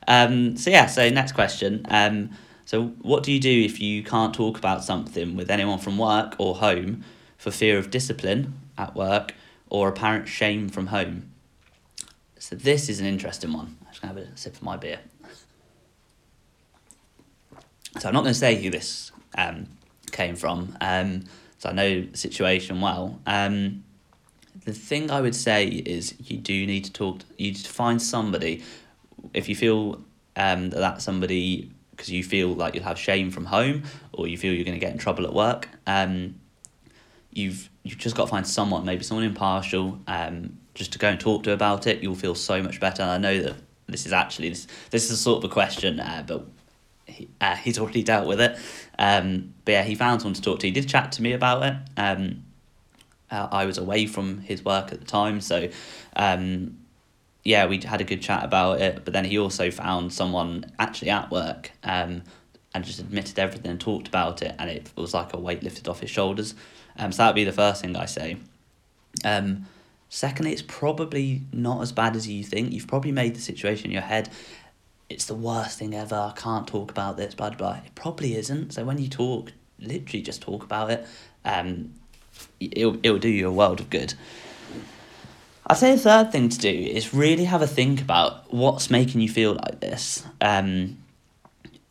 Um, 0.06 0.56
so 0.56 0.70
yeah, 0.70 0.86
so 0.86 1.08
next 1.10 1.32
question. 1.32 1.84
Um, 1.88 2.30
so, 2.68 2.88
what 3.00 3.22
do 3.22 3.32
you 3.32 3.40
do 3.40 3.62
if 3.64 3.80
you 3.80 4.02
can't 4.02 4.34
talk 4.34 4.58
about 4.58 4.84
something 4.84 5.36
with 5.36 5.50
anyone 5.50 5.78
from 5.78 5.96
work 5.96 6.34
or 6.36 6.56
home 6.56 7.02
for 7.38 7.50
fear 7.50 7.78
of 7.78 7.88
discipline 7.88 8.60
at 8.76 8.94
work 8.94 9.34
or 9.70 9.88
apparent 9.88 10.28
shame 10.28 10.68
from 10.68 10.88
home? 10.88 11.30
So, 12.38 12.56
this 12.56 12.90
is 12.90 13.00
an 13.00 13.06
interesting 13.06 13.54
one. 13.54 13.78
I'm 13.80 13.86
just 13.86 14.00
to 14.02 14.06
have 14.08 14.16
a 14.18 14.36
sip 14.36 14.56
of 14.56 14.62
my 14.62 14.76
beer. 14.76 15.00
So, 17.98 18.08
I'm 18.08 18.12
not 18.12 18.24
to 18.24 18.34
say 18.34 18.62
who 18.62 18.68
this 18.68 19.12
um, 19.34 19.68
came 20.12 20.36
from, 20.36 20.76
um, 20.82 21.24
so 21.58 21.68
I 21.68 21.72
know 21.72 22.02
the 22.02 22.16
situation 22.16 22.80
well. 22.80 23.20
Um, 23.26 23.84
the 24.64 24.72
thing 24.72 25.10
I 25.10 25.20
would 25.20 25.34
say 25.34 25.66
is 25.66 26.14
you 26.18 26.38
do 26.38 26.66
need 26.66 26.84
to 26.84 26.92
talk, 26.92 27.20
you 27.36 27.52
need 27.52 27.56
to 27.56 27.70
find 27.70 28.00
somebody, 28.00 28.62
if 29.34 29.48
you 29.48 29.56
feel 29.56 30.02
um, 30.36 30.70
that 30.70 30.78
that 30.78 31.02
somebody 31.02 31.70
because 31.90 32.10
you 32.10 32.22
feel 32.22 32.54
like 32.54 32.74
you'll 32.74 32.84
have 32.84 32.98
shame 32.98 33.28
from 33.30 33.44
home 33.44 33.82
or 34.12 34.28
you 34.28 34.38
feel 34.38 34.54
you're 34.54 34.64
going 34.64 34.78
to 34.78 34.80
get 34.80 34.92
in 34.92 34.98
trouble 34.98 35.26
at 35.26 35.32
work. 35.34 35.68
Um, 35.86 36.36
you've 37.32 37.68
you've 37.82 37.98
just 37.98 38.14
got 38.16 38.24
to 38.24 38.30
find 38.30 38.46
someone, 38.46 38.84
maybe 38.84 39.02
someone 39.02 39.24
impartial, 39.26 39.98
um, 40.06 40.58
just 40.74 40.92
to 40.92 40.98
go 40.98 41.08
and 41.08 41.18
talk 41.18 41.42
to 41.42 41.52
about 41.52 41.86
it. 41.88 42.02
You'll 42.02 42.14
feel 42.14 42.36
so 42.36 42.62
much 42.62 42.78
better. 42.78 43.02
And 43.02 43.10
I 43.10 43.18
know 43.18 43.42
that 43.42 43.56
this 43.88 44.06
is 44.06 44.12
actually 44.12 44.50
this 44.50 44.68
this 44.90 45.04
is 45.06 45.10
a 45.10 45.16
sort 45.16 45.44
of 45.44 45.50
a 45.50 45.52
question, 45.52 45.98
uh, 45.98 46.22
but 46.26 46.46
he, 47.18 47.28
uh, 47.40 47.56
he's 47.56 47.78
already 47.78 48.02
dealt 48.02 48.26
with 48.26 48.40
it. 48.40 48.58
Um, 48.98 49.54
but 49.64 49.72
yeah, 49.72 49.82
he 49.82 49.94
found 49.94 50.22
someone 50.22 50.34
to 50.34 50.42
talk 50.42 50.60
to. 50.60 50.66
He 50.66 50.72
did 50.72 50.88
chat 50.88 51.12
to 51.12 51.22
me 51.22 51.32
about 51.32 51.62
it. 51.62 51.74
Um, 51.96 52.44
uh, 53.30 53.48
I 53.50 53.66
was 53.66 53.78
away 53.78 54.06
from 54.06 54.38
his 54.38 54.64
work 54.64 54.92
at 54.92 55.00
the 55.00 55.06
time, 55.06 55.40
so 55.40 55.68
um, 56.16 56.78
yeah, 57.44 57.66
we 57.66 57.78
had 57.78 58.00
a 58.00 58.04
good 58.04 58.22
chat 58.22 58.44
about 58.44 58.80
it. 58.80 59.04
But 59.04 59.12
then 59.12 59.24
he 59.24 59.38
also 59.38 59.70
found 59.70 60.12
someone 60.12 60.72
actually 60.78 61.10
at 61.10 61.30
work 61.30 61.72
um, 61.84 62.22
and 62.74 62.84
just 62.84 62.98
admitted 62.98 63.38
everything 63.38 63.70
and 63.70 63.80
talked 63.80 64.08
about 64.08 64.42
it, 64.42 64.54
and 64.58 64.70
it 64.70 64.90
was 64.96 65.12
like 65.12 65.34
a 65.34 65.38
weight 65.38 65.62
lifted 65.62 65.88
off 65.88 66.00
his 66.00 66.10
shoulders. 66.10 66.54
Um, 66.96 67.12
so 67.12 67.18
that 67.18 67.28
would 67.28 67.34
be 67.36 67.44
the 67.44 67.52
first 67.52 67.82
thing 67.82 67.96
I 67.96 68.06
say. 68.06 68.38
Um, 69.24 69.66
secondly, 70.08 70.52
it's 70.52 70.62
probably 70.62 71.42
not 71.52 71.82
as 71.82 71.92
bad 71.92 72.16
as 72.16 72.26
you 72.26 72.42
think. 72.44 72.72
You've 72.72 72.88
probably 72.88 73.12
made 73.12 73.34
the 73.34 73.40
situation 73.40 73.86
in 73.86 73.92
your 73.92 74.02
head. 74.02 74.30
It's 75.08 75.24
the 75.24 75.34
worst 75.34 75.78
thing 75.78 75.94
ever. 75.94 76.14
I 76.14 76.32
can't 76.36 76.66
talk 76.66 76.90
about 76.90 77.16
this. 77.16 77.34
Blah 77.34 77.50
blah. 77.50 77.80
It 77.84 77.94
probably 77.94 78.36
isn't. 78.36 78.72
So 78.72 78.84
when 78.84 78.98
you 78.98 79.08
talk, 79.08 79.52
literally 79.78 80.22
just 80.22 80.42
talk 80.42 80.64
about 80.64 80.90
it. 80.90 81.06
Um, 81.44 81.94
it'll 82.60 82.98
it'll 83.02 83.18
do 83.18 83.28
you 83.28 83.48
a 83.48 83.52
world 83.52 83.80
of 83.80 83.90
good. 83.90 84.14
I'd 85.66 85.76
say 85.76 85.92
the 85.92 85.98
third 86.00 86.32
thing 86.32 86.48
to 86.48 86.58
do 86.58 86.70
is 86.70 87.12
really 87.12 87.44
have 87.44 87.60
a 87.60 87.66
think 87.66 88.00
about 88.00 88.52
what's 88.52 88.90
making 88.90 89.20
you 89.20 89.28
feel 89.28 89.52
like 89.52 89.80
this. 89.80 90.24
Um, 90.40 90.96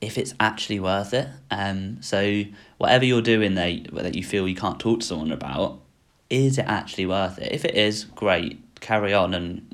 if 0.01 0.17
it's 0.17 0.33
actually 0.39 0.79
worth 0.79 1.13
it. 1.13 1.27
Um, 1.49 2.01
so 2.01 2.43
whatever 2.77 3.05
you're 3.05 3.21
doing 3.21 3.55
there 3.55 3.79
that 3.93 4.15
you 4.15 4.23
feel 4.23 4.47
you 4.47 4.55
can't 4.55 4.79
talk 4.79 5.01
to 5.01 5.05
someone 5.05 5.31
about, 5.31 5.79
is 6.29 6.57
it 6.57 6.65
actually 6.67 7.05
worth 7.05 7.39
it? 7.39 7.51
If 7.51 7.65
it 7.65 7.75
is, 7.75 8.03
great, 8.03 8.59
carry 8.79 9.13
on 9.13 9.33
and 9.33 9.66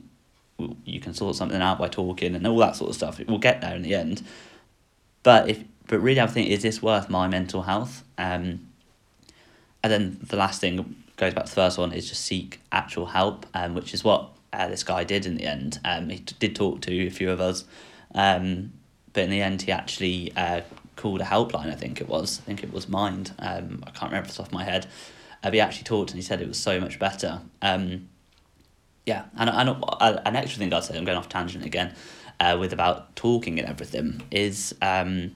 you 0.85 0.99
can 0.99 1.13
sort 1.13 1.35
something 1.35 1.61
out 1.61 1.79
by 1.79 1.87
talking 1.87 2.35
and 2.35 2.45
all 2.45 2.57
that 2.57 2.75
sort 2.75 2.89
of 2.89 2.95
stuff. 2.95 3.19
We'll 3.27 3.37
get 3.37 3.61
there 3.61 3.75
in 3.75 3.81
the 3.81 3.95
end. 3.95 4.23
But 5.23 5.49
if 5.49 5.63
but 5.87 5.99
really 5.99 6.21
I 6.21 6.27
think, 6.27 6.49
is 6.49 6.61
this 6.63 6.81
worth 6.81 7.09
my 7.09 7.27
mental 7.27 7.63
health? 7.63 8.03
Um, 8.17 8.67
and 9.83 9.91
then 9.91 10.19
the 10.21 10.37
last 10.37 10.61
thing 10.61 10.95
goes 11.17 11.33
back 11.33 11.45
to 11.45 11.51
the 11.51 11.55
first 11.55 11.77
one 11.77 11.91
is 11.91 12.07
just 12.07 12.23
seek 12.23 12.61
actual 12.71 13.07
help, 13.07 13.45
um, 13.53 13.75
which 13.75 13.93
is 13.93 14.03
what 14.03 14.29
uh, 14.53 14.67
this 14.67 14.83
guy 14.83 15.03
did 15.03 15.25
in 15.25 15.35
the 15.35 15.45
end. 15.45 15.79
Um, 15.83 16.09
he 16.09 16.19
t- 16.19 16.35
did 16.39 16.55
talk 16.55 16.81
to 16.81 17.05
a 17.05 17.09
few 17.09 17.29
of 17.29 17.41
us, 17.41 17.65
um, 18.15 18.71
but 19.11 19.23
in 19.25 19.29
the 19.29 19.41
end 19.41 19.63
he 19.63 19.71
actually 19.71 20.31
uh, 20.37 20.61
called 20.95 21.21
a 21.21 21.25
helpline. 21.25 21.71
I 21.71 21.75
think 21.75 21.99
it 21.99 22.07
was. 22.07 22.39
I 22.39 22.43
think 22.43 22.63
it 22.63 22.71
was 22.71 22.87
Mind. 22.87 23.33
Um, 23.39 23.83
I 23.85 23.91
can't 23.91 24.11
remember 24.11 24.29
off 24.29 24.49
the 24.49 24.55
my 24.55 24.63
head. 24.63 24.87
Uh, 25.43 25.51
he 25.51 25.59
actually 25.59 25.83
talked 25.83 26.11
and 26.11 26.17
he 26.17 26.23
said 26.23 26.41
it 26.41 26.47
was 26.47 26.57
so 26.59 26.79
much 26.79 26.97
better. 26.99 27.41
Um, 27.61 28.07
yeah, 29.05 29.25
and 29.37 29.49
and 29.49 29.69
uh, 29.69 30.21
an 30.25 30.35
extra 30.35 30.59
thing 30.59 30.73
I'd 30.73 30.83
say, 30.83 30.97
I'm 30.97 31.05
going 31.05 31.17
off 31.17 31.29
tangent 31.29 31.65
again, 31.65 31.93
uh, 32.39 32.57
with 32.59 32.73
about 32.73 33.15
talking 33.15 33.59
and 33.59 33.67
everything 33.67 34.21
is, 34.31 34.73
um, 34.81 35.31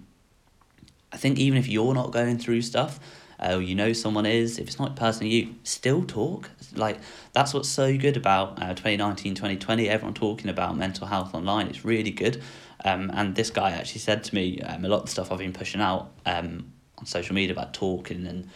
I 1.12 1.18
think 1.18 1.40
even 1.40 1.58
if 1.58 1.68
you're 1.68 1.94
not 1.94 2.12
going 2.12 2.38
through 2.38 2.62
stuff, 2.62 3.00
uh, 3.40 3.60
you 3.60 3.76
know 3.76 3.94
someone 3.94 4.26
is, 4.26 4.58
if 4.58 4.68
it's 4.68 4.80
not 4.80 4.96
personally 4.96 5.32
you, 5.32 5.56
still 5.64 6.04
talk. 6.04 6.50
Like, 6.76 7.00
that's 7.34 7.54
what's 7.54 7.70
so 7.70 7.96
good 7.98 8.18
about 8.18 8.62
uh, 8.62 8.74
2019, 8.74 9.36
2020, 9.36 9.90
everyone 9.90 10.14
talking 10.14 10.50
about 10.50 10.76
mental 10.76 11.08
health 11.08 11.34
online. 11.34 11.68
It's 11.68 11.86
really 11.86 12.12
good. 12.12 12.42
Um, 12.84 13.12
and 13.14 13.36
this 13.36 13.50
guy 13.50 13.72
actually 13.72 14.00
said 14.02 14.24
to 14.26 14.36
me 14.36 14.62
um, 14.62 14.86
a 14.86 14.88
lot 14.88 15.04
of 15.04 15.10
stuff 15.10 15.32
I've 15.32 15.40
been 15.40 15.54
pushing 15.54 15.82
out 15.82 16.12
um, 16.26 16.72
on 16.98 17.06
social 17.06 17.36
media 17.36 17.52
about 17.52 17.74
talking 17.74 18.26
and 18.26 18.50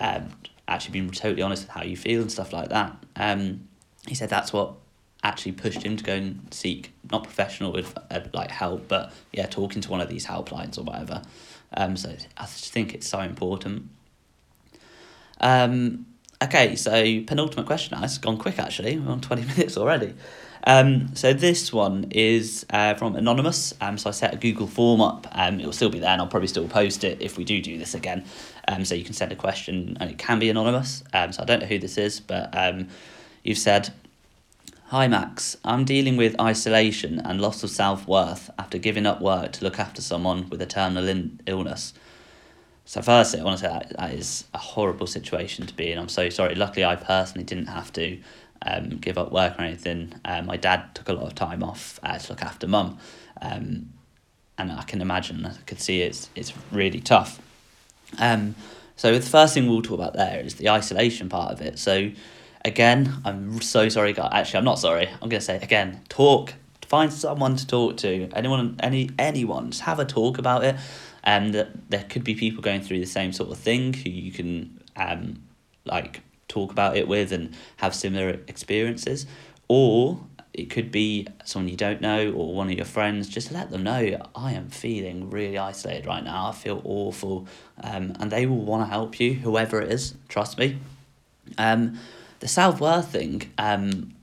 um, 0.00 0.30
actually 0.66 0.92
being 0.92 1.10
totally 1.10 1.42
honest 1.42 1.64
with 1.64 1.70
how 1.70 1.82
you 1.82 1.96
feel 1.96 2.22
and 2.22 2.30
stuff 2.30 2.52
like 2.52 2.70
that. 2.70 2.96
Um, 3.16 3.68
he 4.08 4.14
said 4.14 4.28
that's 4.28 4.52
what 4.52 4.74
actually 5.22 5.52
pushed 5.52 5.82
him 5.82 5.96
to 5.96 6.04
go 6.04 6.14
and 6.14 6.46
seek 6.52 6.92
not 7.10 7.24
professional 7.24 7.72
with 7.72 7.96
uh, 8.10 8.20
like 8.32 8.50
help, 8.50 8.86
but 8.88 9.12
yeah, 9.32 9.46
talking 9.46 9.80
to 9.80 9.90
one 9.90 10.00
of 10.00 10.08
these 10.08 10.26
helplines 10.26 10.78
or 10.78 10.82
whatever. 10.82 11.22
Um, 11.76 11.96
so 11.96 12.10
I 12.36 12.42
just 12.42 12.72
think 12.72 12.94
it's 12.94 13.08
so 13.08 13.20
important. 13.20 13.88
Um, 15.40 16.06
okay, 16.42 16.76
so 16.76 16.92
penultimate 16.92 17.66
question. 17.66 17.96
It's 18.02 18.18
gone 18.18 18.36
quick 18.36 18.58
actually. 18.58 18.98
We're 18.98 19.12
on 19.12 19.20
20 19.20 19.44
minutes 19.56 19.76
already. 19.76 20.14
Um, 20.66 21.14
so 21.14 21.32
this 21.34 21.72
one 21.72 22.06
is 22.10 22.64
uh, 22.70 22.94
from 22.94 23.16
Anonymous. 23.16 23.74
Um, 23.80 23.98
so 23.98 24.08
I 24.08 24.12
set 24.12 24.32
a 24.32 24.36
Google 24.36 24.66
form 24.66 25.00
up. 25.00 25.26
Um, 25.32 25.60
it 25.60 25.66
will 25.66 25.72
still 25.72 25.90
be 25.90 25.98
there 25.98 26.10
and 26.10 26.20
I'll 26.20 26.28
probably 26.28 26.48
still 26.48 26.68
post 26.68 27.04
it 27.04 27.20
if 27.20 27.36
we 27.36 27.44
do 27.44 27.60
do 27.60 27.78
this 27.78 27.94
again. 27.94 28.24
Um, 28.68 28.84
so 28.84 28.94
you 28.94 29.04
can 29.04 29.14
send 29.14 29.32
a 29.32 29.36
question 29.36 29.96
and 30.00 30.10
it 30.10 30.18
can 30.18 30.38
be 30.38 30.48
anonymous. 30.48 31.04
Um, 31.12 31.32
so 31.32 31.42
I 31.42 31.46
don't 31.46 31.60
know 31.60 31.66
who 31.66 31.78
this 31.78 31.98
is, 31.98 32.20
but 32.20 32.48
um, 32.56 32.88
you've 33.44 33.58
said, 33.58 33.92
Hi 34.86 35.06
Max, 35.06 35.56
I'm 35.64 35.84
dealing 35.84 36.16
with 36.16 36.40
isolation 36.40 37.20
and 37.20 37.40
loss 37.40 37.62
of 37.62 37.70
self 37.70 38.08
worth 38.08 38.50
after 38.58 38.78
giving 38.78 39.06
up 39.06 39.20
work 39.20 39.52
to 39.52 39.64
look 39.64 39.78
after 39.78 40.02
someone 40.02 40.48
with 40.50 40.60
a 40.60 40.66
terminal 40.66 41.08
in- 41.08 41.40
illness. 41.46 41.94
So 42.86 43.00
firstly, 43.00 43.40
I 43.40 43.44
want 43.44 43.58
to 43.58 43.64
say 43.64 43.70
that, 43.72 43.96
that 43.96 44.12
is 44.12 44.44
a 44.52 44.58
horrible 44.58 45.06
situation 45.06 45.66
to 45.66 45.74
be 45.74 45.90
in. 45.90 45.98
I'm 45.98 46.08
so 46.08 46.28
sorry. 46.28 46.54
Luckily, 46.54 46.84
I 46.84 46.96
personally 46.96 47.44
didn't 47.44 47.66
have 47.66 47.92
to 47.94 48.18
um, 48.62 48.98
give 48.98 49.16
up 49.16 49.32
work 49.32 49.58
or 49.58 49.62
anything. 49.62 50.14
Uh, 50.24 50.42
my 50.42 50.56
dad 50.56 50.94
took 50.94 51.08
a 51.08 51.12
lot 51.12 51.24
of 51.24 51.34
time 51.34 51.62
off 51.62 51.98
uh, 52.02 52.18
to 52.18 52.32
look 52.32 52.42
after 52.42 52.66
mum, 52.66 52.98
um, 53.40 53.90
and 54.58 54.70
I 54.70 54.82
can 54.82 55.00
imagine, 55.00 55.44
I 55.46 55.54
could 55.66 55.80
see 55.80 56.02
it's 56.02 56.28
it's 56.34 56.52
really 56.70 57.00
tough. 57.00 57.40
Um, 58.18 58.54
so 58.96 59.12
the 59.12 59.20
first 59.20 59.54
thing 59.54 59.66
we'll 59.66 59.82
talk 59.82 59.98
about 59.98 60.14
there 60.14 60.40
is 60.40 60.54
the 60.54 60.68
isolation 60.68 61.28
part 61.28 61.52
of 61.52 61.60
it. 61.60 61.78
So 61.78 62.10
again, 62.64 63.14
I'm 63.24 63.60
so 63.60 63.88
sorry, 63.88 64.12
guys. 64.12 64.30
Actually, 64.32 64.58
I'm 64.58 64.64
not 64.64 64.78
sorry. 64.78 65.08
I'm 65.08 65.28
gonna 65.28 65.40
say 65.40 65.56
again, 65.56 66.00
talk. 66.08 66.54
Find 66.86 67.12
someone 67.12 67.56
to 67.56 67.66
talk 67.66 67.96
to. 67.98 68.28
Anyone, 68.34 68.76
any 68.80 69.10
anyone, 69.18 69.70
just 69.70 69.82
have 69.82 69.98
a 69.98 70.04
talk 70.04 70.38
about 70.38 70.64
it. 70.64 70.76
And 71.22 71.54
there 71.88 72.04
could 72.08 72.24
be 72.24 72.34
people 72.34 72.62
going 72.62 72.82
through 72.82 73.00
the 73.00 73.06
same 73.06 73.32
sort 73.32 73.50
of 73.50 73.58
thing 73.58 73.94
who 73.94 74.10
you 74.10 74.30
can 74.30 74.80
um 74.96 75.42
like 75.84 76.22
talk 76.48 76.70
about 76.70 76.96
it 76.96 77.08
with 77.08 77.32
and 77.32 77.54
have 77.76 77.94
similar 77.94 78.40
experiences, 78.46 79.26
or 79.68 80.20
it 80.52 80.70
could 80.70 80.92
be 80.92 81.26
someone 81.44 81.68
you 81.68 81.76
don't 81.76 82.00
know 82.00 82.30
or 82.30 82.54
one 82.54 82.70
of 82.70 82.76
your 82.76 82.84
friends. 82.84 83.28
Just 83.28 83.50
let 83.50 83.70
them 83.70 83.82
know 83.82 84.28
I 84.34 84.52
am 84.52 84.68
feeling 84.68 85.30
really 85.30 85.58
isolated 85.58 86.06
right 86.06 86.22
now. 86.22 86.48
I 86.48 86.52
feel 86.52 86.80
awful, 86.84 87.48
um, 87.82 88.12
and 88.20 88.30
they 88.30 88.46
will 88.46 88.64
want 88.64 88.82
to 88.82 88.90
help 88.90 89.18
you, 89.18 89.34
whoever 89.34 89.80
it 89.80 89.90
is. 89.90 90.14
Trust 90.28 90.58
me. 90.58 90.78
Um, 91.58 91.98
the 92.46 92.76
worth 92.80 93.12
thing. 93.12 93.50
Um, 93.58 94.14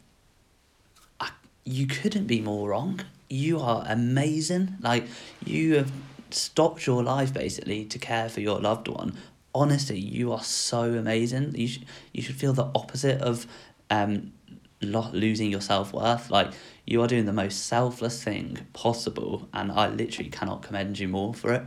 I, 1.20 1.30
you 1.66 1.88
couldn't 1.88 2.28
be 2.28 2.42
more 2.42 2.70
wrong. 2.70 3.02
You 3.30 3.60
are 3.60 3.86
amazing. 3.88 4.76
Like 4.82 5.06
you 5.46 5.76
have 5.76 5.92
stopped 6.30 6.86
your 6.86 7.04
life 7.04 7.34
basically 7.34 7.86
to 7.86 8.00
care 8.00 8.30
for 8.30 8.40
your 8.40 8.60
loved 8.60 8.88
one 8.88 9.18
honestly, 9.54 10.00
you 10.00 10.32
are 10.32 10.44
so 10.44 10.84
amazing. 10.94 11.56
You 11.56 11.68
should, 11.68 11.86
you 12.14 12.22
should 12.22 12.36
feel 12.36 12.54
the 12.54 12.70
opposite 12.76 13.22
of 13.22 13.48
um, 13.90 14.34
lo- 14.82 15.10
losing 15.12 15.52
your 15.52 15.62
self 15.62 15.94
worth. 15.94 16.30
Like, 16.30 16.52
you 16.86 17.02
are 17.02 17.08
doing 17.08 17.26
the 17.26 17.34
most 17.34 17.66
selfless 17.66 18.24
thing 18.24 18.60
possible, 18.74 19.48
and 19.54 19.72
I 19.72 19.90
literally 19.90 20.30
cannot 20.30 20.62
commend 20.62 21.00
you 21.00 21.08
more 21.08 21.34
for 21.34 21.54
it. 21.54 21.64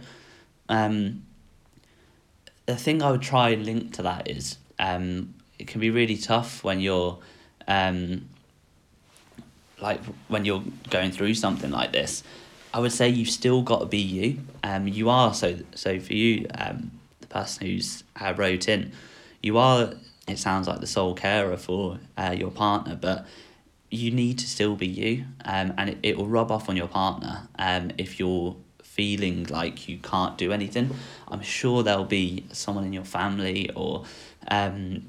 Um, 0.68 1.24
the 2.66 2.76
thing 2.76 3.02
I 3.02 3.10
would 3.10 3.22
try 3.22 3.50
and 3.50 3.64
link 3.64 3.92
to 3.94 4.02
that 4.02 4.30
is 4.30 4.58
um, 4.78 5.34
it 5.64 5.68
can 5.68 5.80
be 5.80 5.88
really 5.88 6.18
tough 6.18 6.62
when 6.62 6.78
you're 6.78 7.18
um, 7.66 8.28
like 9.80 10.04
when 10.28 10.44
you're 10.44 10.62
going 10.90 11.10
through 11.10 11.32
something 11.32 11.70
like 11.70 11.90
this. 11.90 12.22
I 12.74 12.80
would 12.80 12.92
say 12.92 13.08
you've 13.08 13.30
still 13.30 13.62
got 13.62 13.78
to 13.78 13.86
be 13.86 13.98
you. 13.98 14.40
Um, 14.62 14.86
you 14.86 15.08
are 15.08 15.32
so 15.32 15.56
so 15.74 15.98
for 16.00 16.12
you. 16.12 16.46
Um, 16.54 16.90
the 17.22 17.28
person 17.28 17.66
who's 17.66 18.04
uh, 18.20 18.34
wrote 18.36 18.68
in, 18.68 18.92
you 19.42 19.56
are, 19.56 19.94
it 20.28 20.38
sounds 20.38 20.68
like 20.68 20.80
the 20.80 20.86
sole 20.86 21.14
carer 21.14 21.56
for 21.56 21.98
uh, 22.18 22.34
your 22.38 22.50
partner, 22.50 22.94
but 22.94 23.26
you 23.90 24.10
need 24.10 24.38
to 24.40 24.46
still 24.46 24.76
be 24.76 24.86
you. 24.86 25.24
Um, 25.46 25.72
and 25.78 25.88
it, 25.88 25.98
it 26.02 26.18
will 26.18 26.26
rub 26.26 26.50
off 26.50 26.68
on 26.68 26.76
your 26.76 26.88
partner 26.88 27.48
um, 27.58 27.90
if 27.96 28.20
you're 28.20 28.54
feeling 28.82 29.44
like 29.44 29.88
you 29.88 29.96
can't 29.96 30.36
do 30.36 30.52
anything. 30.52 30.94
I'm 31.26 31.40
sure 31.40 31.82
there'll 31.82 32.04
be 32.04 32.44
someone 32.52 32.84
in 32.84 32.92
your 32.92 33.04
family 33.04 33.70
or 33.74 34.04
um, 34.48 35.04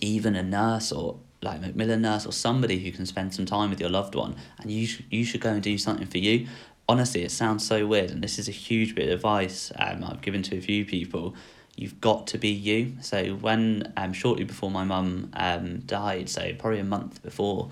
even 0.00 0.34
a 0.34 0.42
nurse 0.42 0.92
or 0.92 1.18
like 1.42 1.58
a 1.58 1.60
Macmillan 1.60 2.02
nurse 2.02 2.24
or 2.24 2.32
somebody 2.32 2.78
who 2.78 2.92
can 2.92 3.04
spend 3.04 3.34
some 3.34 3.44
time 3.44 3.70
with 3.70 3.80
your 3.80 3.90
loved 3.90 4.14
one 4.14 4.36
and 4.60 4.70
you, 4.70 4.86
sh- 4.86 5.02
you 5.10 5.24
should 5.24 5.40
go 5.40 5.50
and 5.50 5.62
do 5.62 5.76
something 5.76 6.06
for 6.06 6.18
you 6.18 6.46
honestly, 6.88 7.22
it 7.22 7.30
sounds 7.30 7.66
so 7.66 7.86
weird, 7.86 8.10
and 8.10 8.22
this 8.22 8.38
is 8.38 8.48
a 8.48 8.52
huge 8.52 8.94
bit 8.94 9.08
of 9.08 9.14
advice 9.14 9.72
um, 9.78 10.04
I've 10.04 10.20
given 10.20 10.42
to 10.42 10.58
a 10.58 10.60
few 10.60 10.84
people. 10.84 11.34
You've 11.76 12.00
got 12.00 12.26
to 12.28 12.38
be 12.38 12.50
you. 12.50 12.96
So 13.00 13.34
when 13.36 13.92
um, 13.96 14.12
shortly 14.12 14.44
before 14.44 14.70
my 14.70 14.84
mum 14.84 15.30
um, 15.32 15.80
died, 15.80 16.28
so 16.28 16.52
probably 16.58 16.80
a 16.80 16.84
month 16.84 17.22
before, 17.22 17.70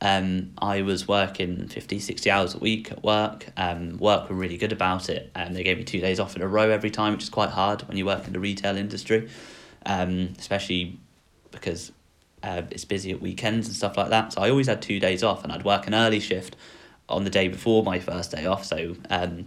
um, 0.00 0.52
I 0.58 0.82
was 0.82 1.08
working 1.08 1.66
50, 1.68 1.98
60 1.98 2.30
hours 2.30 2.54
a 2.54 2.58
week 2.58 2.92
at 2.92 3.02
work. 3.02 3.46
Um, 3.56 3.96
work 3.98 4.28
were 4.28 4.36
really 4.36 4.58
good 4.58 4.72
about 4.72 5.08
it. 5.08 5.32
and 5.34 5.48
um, 5.48 5.54
they 5.54 5.64
gave 5.64 5.78
me 5.78 5.84
two 5.84 6.00
days 6.00 6.20
off 6.20 6.36
in 6.36 6.42
a 6.42 6.46
row 6.46 6.70
every 6.70 6.90
time, 6.90 7.12
which 7.14 7.24
is 7.24 7.30
quite 7.30 7.50
hard 7.50 7.82
when 7.88 7.96
you 7.96 8.06
work 8.06 8.26
in 8.26 8.32
the 8.32 8.40
retail 8.40 8.76
industry, 8.76 9.28
um, 9.86 10.34
especially 10.38 11.00
because 11.56 11.92
uh, 12.42 12.62
it's 12.70 12.84
busy 12.84 13.10
at 13.10 13.20
weekends 13.20 13.66
and 13.66 13.76
stuff 13.76 13.96
like 13.96 14.10
that. 14.10 14.32
So 14.32 14.42
I 14.42 14.50
always 14.50 14.66
had 14.66 14.80
two 14.82 15.00
days 15.00 15.22
off, 15.22 15.42
and 15.42 15.52
I'd 15.52 15.64
work 15.64 15.86
an 15.86 15.94
early 15.94 16.20
shift 16.20 16.56
on 17.08 17.24
the 17.24 17.30
day 17.30 17.48
before 17.48 17.82
my 17.82 17.98
first 17.98 18.30
day 18.30 18.46
off. 18.46 18.64
So 18.64 18.96
um, 19.10 19.46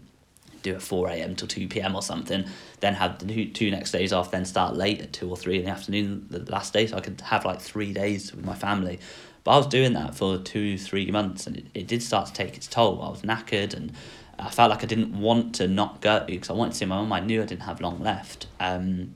do 0.61 0.75
a 0.75 0.79
4 0.79 1.09
a.m. 1.09 1.35
till 1.35 1.47
2 1.47 1.67
p.m. 1.67 1.95
or 1.95 2.01
something, 2.01 2.45
then 2.79 2.95
have 2.95 3.19
the 3.19 3.45
two 3.47 3.71
next 3.71 3.91
days 3.91 4.13
off, 4.13 4.31
then 4.31 4.45
start 4.45 4.75
late 4.75 5.01
at 5.01 5.13
2 5.13 5.29
or 5.29 5.37
3 5.37 5.59
in 5.59 5.65
the 5.65 5.71
afternoon 5.71 6.27
the 6.29 6.39
last 6.51 6.73
day. 6.73 6.87
So 6.87 6.97
I 6.97 7.01
could 7.01 7.21
have 7.21 7.45
like 7.45 7.61
three 7.61 7.93
days 7.93 8.33
with 8.33 8.45
my 8.45 8.55
family. 8.55 8.99
But 9.43 9.51
I 9.51 9.57
was 9.57 9.67
doing 9.67 9.93
that 9.93 10.15
for 10.15 10.37
two, 10.37 10.77
three 10.77 11.09
months 11.11 11.47
and 11.47 11.57
it, 11.57 11.65
it 11.73 11.87
did 11.87 12.03
start 12.03 12.27
to 12.27 12.33
take 12.33 12.57
its 12.57 12.67
toll. 12.67 13.01
I 13.01 13.09
was 13.09 13.21
knackered 13.21 13.73
and 13.73 13.93
I 14.37 14.49
felt 14.49 14.69
like 14.69 14.83
I 14.83 14.85
didn't 14.85 15.17
want 15.17 15.55
to 15.55 15.67
not 15.67 16.01
go 16.01 16.23
because 16.25 16.49
I 16.49 16.53
wanted 16.53 16.71
to 16.71 16.77
see 16.77 16.85
my 16.85 16.97
mum. 16.97 17.11
I 17.11 17.19
knew 17.19 17.41
I 17.41 17.45
didn't 17.45 17.63
have 17.63 17.81
long 17.81 18.01
left. 18.01 18.47
Um, 18.59 19.15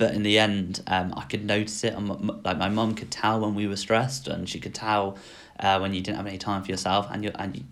but 0.00 0.14
in 0.14 0.22
the 0.22 0.38
end, 0.38 0.82
um, 0.86 1.12
I 1.14 1.24
could 1.24 1.44
notice 1.44 1.84
it. 1.84 1.94
like 1.94 2.56
my 2.56 2.70
mum 2.70 2.94
could 2.94 3.10
tell 3.10 3.40
when 3.40 3.54
we 3.54 3.66
were 3.66 3.76
stressed, 3.76 4.28
and 4.28 4.48
she 4.48 4.58
could 4.58 4.74
tell 4.74 5.18
uh, 5.60 5.78
when 5.78 5.92
you 5.92 6.00
didn't 6.00 6.16
have 6.16 6.26
any 6.26 6.38
time 6.38 6.64
for 6.64 6.70
yourself, 6.70 7.06
and 7.10 7.22
you 7.22 7.30
and 7.34 7.54
you, 7.54 7.64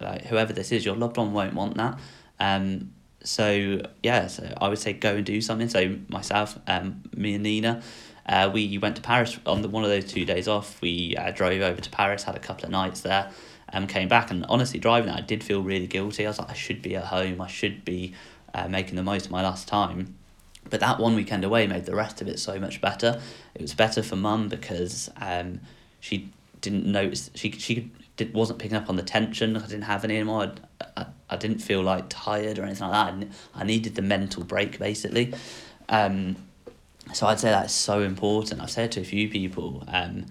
like 0.00 0.26
whoever 0.26 0.52
this 0.52 0.72
is, 0.72 0.84
your 0.84 0.96
loved 0.96 1.16
one 1.16 1.32
won't 1.32 1.54
want 1.54 1.76
that. 1.76 1.96
Um, 2.40 2.92
so 3.22 3.82
yeah, 4.02 4.26
so 4.26 4.52
I 4.60 4.68
would 4.68 4.80
say 4.80 4.94
go 4.94 5.14
and 5.14 5.24
do 5.24 5.40
something. 5.40 5.68
So 5.68 5.96
myself, 6.08 6.58
um, 6.66 7.04
me 7.14 7.34
and 7.34 7.44
Nina, 7.44 7.82
uh, 8.26 8.50
we 8.52 8.76
went 8.78 8.96
to 8.96 9.02
Paris 9.02 9.38
on 9.46 9.62
the, 9.62 9.68
one 9.68 9.84
of 9.84 9.90
those 9.90 10.06
two 10.12 10.24
days 10.24 10.48
off. 10.48 10.82
We 10.82 11.14
uh, 11.16 11.30
drove 11.30 11.62
over 11.62 11.80
to 11.80 11.90
Paris, 11.90 12.24
had 12.24 12.34
a 12.34 12.40
couple 12.40 12.64
of 12.64 12.72
nights 12.72 13.02
there, 13.02 13.30
and 13.68 13.88
came 13.88 14.08
back. 14.08 14.32
And 14.32 14.44
honestly, 14.48 14.80
driving, 14.80 15.10
I 15.10 15.20
did 15.20 15.44
feel 15.44 15.62
really 15.62 15.86
guilty. 15.86 16.26
I 16.26 16.30
was 16.30 16.40
like, 16.40 16.50
I 16.50 16.54
should 16.54 16.82
be 16.82 16.96
at 16.96 17.04
home. 17.04 17.40
I 17.40 17.46
should 17.46 17.84
be 17.84 18.14
uh, 18.54 18.66
making 18.66 18.96
the 18.96 19.04
most 19.04 19.26
of 19.26 19.30
my 19.30 19.42
last 19.42 19.68
time. 19.68 20.16
But 20.70 20.80
that 20.80 20.98
one 20.98 21.14
weekend 21.14 21.44
away 21.44 21.66
made 21.66 21.84
the 21.84 21.94
rest 21.94 22.20
of 22.20 22.28
it 22.28 22.38
so 22.38 22.58
much 22.58 22.80
better. 22.80 23.20
It 23.54 23.62
was 23.62 23.74
better 23.74 24.02
for 24.02 24.16
mum 24.16 24.48
because 24.48 25.10
um, 25.20 25.60
she 25.98 26.30
didn't 26.60 26.86
notice 26.86 27.30
she 27.34 27.50
she 27.52 27.90
did, 28.16 28.34
wasn't 28.34 28.58
picking 28.58 28.76
up 28.76 28.88
on 28.88 28.96
the 28.96 29.02
tension. 29.02 29.56
I 29.56 29.60
didn't 29.60 29.82
have 29.82 30.04
any 30.04 30.16
anymore. 30.16 30.52
I, 30.80 30.84
I, 30.96 31.06
I 31.30 31.36
didn't 31.36 31.58
feel 31.58 31.82
like 31.82 32.06
tired 32.08 32.58
or 32.58 32.64
anything 32.64 32.88
like 32.88 33.20
that. 33.20 33.28
I 33.54 33.64
needed 33.64 33.94
the 33.94 34.02
mental 34.02 34.44
break 34.44 34.78
basically. 34.78 35.34
Um, 35.88 36.36
so 37.12 37.26
I'd 37.26 37.40
say 37.40 37.50
that's 37.50 37.72
so 37.72 38.02
important. 38.02 38.60
I've 38.60 38.70
said 38.70 38.92
to 38.92 39.00
a 39.00 39.04
few 39.04 39.28
people 39.28 39.82
um, 39.88 40.26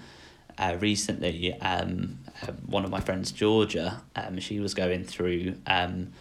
uh, 0.57 0.77
recently. 0.79 1.53
Um, 1.59 2.19
uh, 2.41 2.51
one 2.67 2.85
of 2.85 2.91
my 2.91 3.01
friends, 3.01 3.31
Georgia, 3.31 4.01
um, 4.15 4.39
she 4.39 4.59
was 4.59 4.73
going 4.73 5.03
through 5.03 5.55
um, 5.67 6.13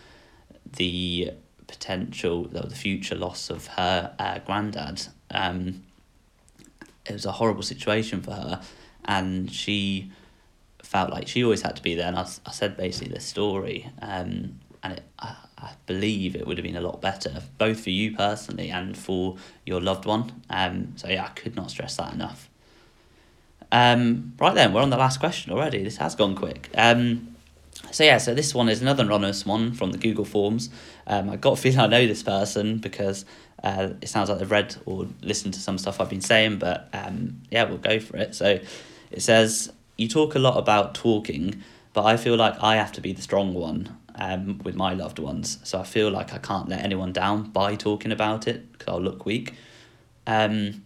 the 0.76 1.32
potential, 1.68 2.44
the 2.48 2.68
future 2.70 3.14
loss 3.14 3.50
of 3.50 3.68
her 3.68 4.12
uh, 4.18 4.40
granddad. 4.40 5.06
Um, 5.30 5.84
it 7.06 7.12
was 7.12 7.24
a 7.24 7.32
horrible 7.32 7.62
situation 7.62 8.20
for 8.20 8.32
her, 8.32 8.60
and 9.04 9.50
she 9.52 10.10
felt 10.82 11.10
like 11.10 11.28
she 11.28 11.44
always 11.44 11.62
had 11.62 11.76
to 11.76 11.82
be 11.82 11.94
there. 11.94 12.08
And 12.08 12.18
I, 12.18 12.26
I 12.46 12.50
said 12.50 12.76
basically 12.76 13.12
this 13.12 13.24
story, 13.24 13.90
um, 14.02 14.58
and 14.82 14.94
it, 14.94 15.02
I, 15.18 15.36
I 15.58 15.70
believe 15.86 16.34
it 16.34 16.46
would 16.46 16.56
have 16.56 16.64
been 16.64 16.76
a 16.76 16.80
lot 16.80 17.00
better, 17.00 17.42
both 17.58 17.80
for 17.80 17.90
you 17.90 18.16
personally 18.16 18.70
and 18.70 18.96
for 18.96 19.36
your 19.64 19.80
loved 19.80 20.04
one. 20.04 20.42
Um, 20.50 20.94
so 20.96 21.08
yeah, 21.08 21.24
I 21.24 21.28
could 21.28 21.56
not 21.56 21.70
stress 21.70 21.96
that 21.96 22.12
enough. 22.12 22.48
Um, 23.70 24.34
right 24.38 24.54
then, 24.54 24.72
we're 24.72 24.80
on 24.80 24.90
the 24.90 24.96
last 24.96 25.20
question 25.20 25.52
already. 25.52 25.82
This 25.82 25.98
has 25.98 26.14
gone 26.14 26.34
quick. 26.34 26.70
Um, 26.74 27.36
so 27.90 28.04
yeah, 28.04 28.18
so 28.18 28.34
this 28.34 28.54
one 28.54 28.68
is 28.68 28.82
another 28.82 29.04
anonymous 29.04 29.46
one 29.46 29.72
from 29.72 29.92
the 29.92 29.98
Google 29.98 30.24
Forms. 30.24 30.70
Um, 31.06 31.30
I 31.30 31.36
got 31.36 31.52
a 31.52 31.56
feeling 31.56 31.78
I 31.78 31.86
know 31.86 32.06
this 32.06 32.22
person 32.22 32.78
because 32.78 33.24
uh, 33.62 33.90
it 34.00 34.08
sounds 34.08 34.28
like 34.28 34.38
they've 34.38 34.50
read 34.50 34.76
or 34.86 35.06
listened 35.22 35.54
to 35.54 35.60
some 35.60 35.78
stuff 35.78 36.00
I've 36.00 36.10
been 36.10 36.20
saying, 36.20 36.58
but 36.58 36.88
um, 36.92 37.40
yeah, 37.50 37.64
we'll 37.64 37.78
go 37.78 37.98
for 37.98 38.16
it. 38.16 38.34
So 38.34 38.58
it 39.10 39.22
says, 39.22 39.72
You 39.96 40.08
talk 40.08 40.34
a 40.34 40.38
lot 40.38 40.56
about 40.58 40.94
talking, 40.94 41.62
but 41.92 42.04
I 42.04 42.16
feel 42.16 42.36
like 42.36 42.62
I 42.62 42.76
have 42.76 42.92
to 42.92 43.00
be 43.00 43.12
the 43.12 43.22
strong 43.22 43.54
one 43.54 43.96
um, 44.16 44.58
with 44.58 44.74
my 44.74 44.92
loved 44.92 45.18
ones. 45.18 45.58
So 45.64 45.80
I 45.80 45.84
feel 45.84 46.10
like 46.10 46.32
I 46.32 46.38
can't 46.38 46.68
let 46.68 46.82
anyone 46.82 47.12
down 47.12 47.50
by 47.50 47.74
talking 47.74 48.12
about 48.12 48.46
it 48.46 48.70
because 48.72 48.88
I'll 48.88 49.00
look 49.00 49.24
weak. 49.24 49.54
Um, 50.26 50.84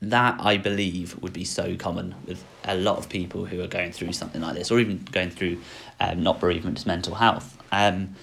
that 0.00 0.36
I 0.40 0.56
believe 0.56 1.20
would 1.22 1.32
be 1.32 1.44
so 1.44 1.76
common 1.76 2.14
with 2.26 2.44
a 2.64 2.76
lot 2.76 2.98
of 2.98 3.08
people 3.08 3.46
who 3.46 3.60
are 3.62 3.66
going 3.66 3.92
through 3.92 4.12
something 4.12 4.40
like 4.40 4.54
this, 4.54 4.70
or 4.70 4.78
even 4.78 5.04
going 5.10 5.30
through 5.30 5.60
um, 5.98 6.22
not 6.22 6.40
bereavement, 6.40 6.76
just 6.76 6.86
mental 6.86 7.16
health. 7.16 7.58
Um, 7.72 8.14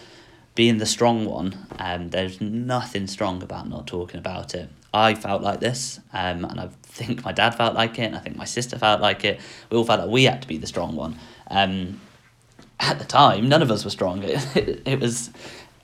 being 0.56 0.78
the 0.78 0.86
strong 0.86 1.26
one, 1.26 1.68
um, 1.80 2.10
there's 2.12 2.40
nothing 2.40 3.08
strong 3.08 3.44
about 3.44 3.68
not 3.68 3.88
talking 3.88 4.20
about 4.20 4.56
it. 4.56 4.70
I 4.94 5.14
felt 5.14 5.42
like 5.42 5.60
this, 5.60 6.00
um, 6.14 6.46
and 6.46 6.62
I 6.62 6.70
think 6.84 7.26
my 7.26 7.34
dad 7.34 7.52
felt 7.52 7.76
like 7.76 8.00
it, 8.00 8.04
and 8.04 8.16
I 8.16 8.20
think 8.20 8.38
my 8.38 8.46
sister 8.46 8.80
felt 8.80 9.02
like 9.02 9.26
it. 9.26 9.42
We 9.70 9.78
all 9.78 9.84
felt 9.84 10.00
like 10.00 10.10
we 10.10 10.24
had 10.24 10.42
to 10.44 10.48
be 10.48 10.58
the 10.58 10.68
strong 10.68 10.96
one. 10.96 11.20
Um, 11.52 12.00
at 12.80 13.00
the 13.00 13.06
time, 13.06 13.50
none 13.50 13.62
of 13.62 13.70
us 13.70 13.84
were 13.84 13.92
strong. 13.92 14.24
It, 14.24 14.40
it, 14.56 14.82
it 14.86 15.00
was 15.02 15.32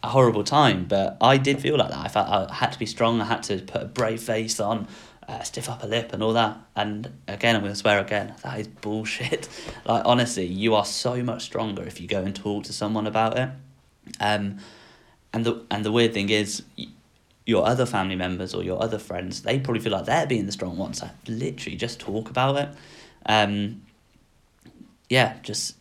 a 0.02 0.08
horrible 0.08 0.46
time, 0.46 0.86
but 0.86 1.18
I 1.20 1.36
did 1.36 1.60
feel 1.60 1.76
like 1.76 1.90
that. 1.90 2.00
I 2.00 2.08
felt 2.08 2.30
I 2.30 2.54
had 2.54 2.72
to 2.72 2.80
be 2.80 2.86
strong. 2.86 3.20
I 3.20 3.26
had 3.26 3.44
to 3.44 3.58
put 3.60 3.82
a 3.82 3.86
brave 3.86 4.22
face 4.22 4.62
on 4.62 4.88
uh, 5.32 5.44
stiff 5.44 5.70
upper 5.70 5.88
lip 5.88 6.12
and 6.12 6.22
all 6.22 6.34
that. 6.34 6.58
And 6.76 7.10
again, 7.28 7.56
I'm 7.56 7.62
going 7.62 7.72
to 7.72 7.78
swear 7.78 8.00
again, 8.00 8.36
that 8.44 8.60
is 8.60 8.68
bullshit. 8.68 9.48
Like, 9.86 10.04
honestly, 10.06 10.46
you 10.46 10.76
are 10.76 10.86
so 10.86 11.24
much 11.24 11.42
stronger 11.42 11.82
if 11.84 12.00
you 12.00 12.08
go 12.08 12.22
and 12.22 12.36
talk 12.36 12.66
to 12.66 12.74
someone 12.74 13.08
about 13.08 13.38
it. 13.38 13.50
Um, 14.20 14.60
and 15.34 15.44
the 15.44 15.66
and 15.72 15.84
the 15.84 15.92
weird 15.92 16.14
thing 16.14 16.30
is, 16.30 16.64
your 17.46 17.66
other 17.66 17.86
family 17.88 18.16
members 18.16 18.54
or 18.54 18.64
your 18.64 18.82
other 18.82 19.00
friends, 19.00 19.42
they 19.42 19.60
probably 19.60 19.82
feel 19.82 19.92
like 19.94 20.06
they're 20.06 20.28
being 20.28 20.46
the 20.46 20.52
strong 20.52 20.78
ones. 20.78 21.02
Like, 21.02 21.12
literally, 21.28 21.78
just 21.78 22.00
talk 22.00 22.30
about 22.30 22.58
it. 22.58 22.70
Um, 23.26 23.82
yeah, 25.10 25.38
just 25.42 25.76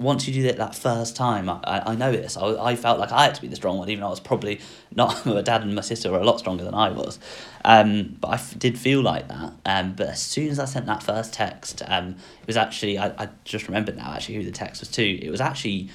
once 0.00 0.26
you 0.26 0.34
do 0.34 0.46
it 0.48 0.56
that 0.56 0.74
first 0.74 1.14
time, 1.14 1.48
I, 1.48 1.82
I 1.86 1.94
know 1.94 2.10
this. 2.10 2.36
I, 2.36 2.70
I 2.70 2.76
felt 2.76 2.98
like 2.98 3.12
I 3.12 3.24
had 3.24 3.34
to 3.36 3.40
be 3.40 3.46
the 3.46 3.54
strong 3.54 3.78
one, 3.78 3.88
even 3.88 4.00
though 4.00 4.08
I 4.08 4.10
was 4.10 4.20
probably 4.20 4.60
not. 4.94 5.24
My 5.26 5.40
dad 5.40 5.62
and 5.62 5.74
my 5.74 5.82
sister 5.82 6.10
were 6.10 6.18
a 6.18 6.24
lot 6.24 6.40
stronger 6.40 6.64
than 6.64 6.74
I 6.74 6.90
was. 6.90 7.20
Um, 7.64 8.16
but 8.20 8.28
I 8.28 8.34
f- 8.34 8.58
did 8.58 8.76
feel 8.76 9.02
like 9.02 9.28
that. 9.28 9.52
Um, 9.64 9.92
but 9.92 10.08
as 10.08 10.20
soon 10.20 10.48
as 10.48 10.58
I 10.58 10.64
sent 10.64 10.86
that 10.86 11.02
first 11.02 11.32
text, 11.32 11.82
um, 11.86 12.16
it 12.40 12.46
was 12.46 12.56
actually, 12.56 12.98
I, 12.98 13.24
I 13.24 13.28
just 13.44 13.68
remembered 13.68 13.96
now 13.96 14.12
actually 14.12 14.34
who 14.36 14.44
the 14.44 14.50
text 14.50 14.80
was 14.80 14.90
to. 14.90 15.04
It 15.04 15.30
was 15.30 15.40
actually 15.40 15.90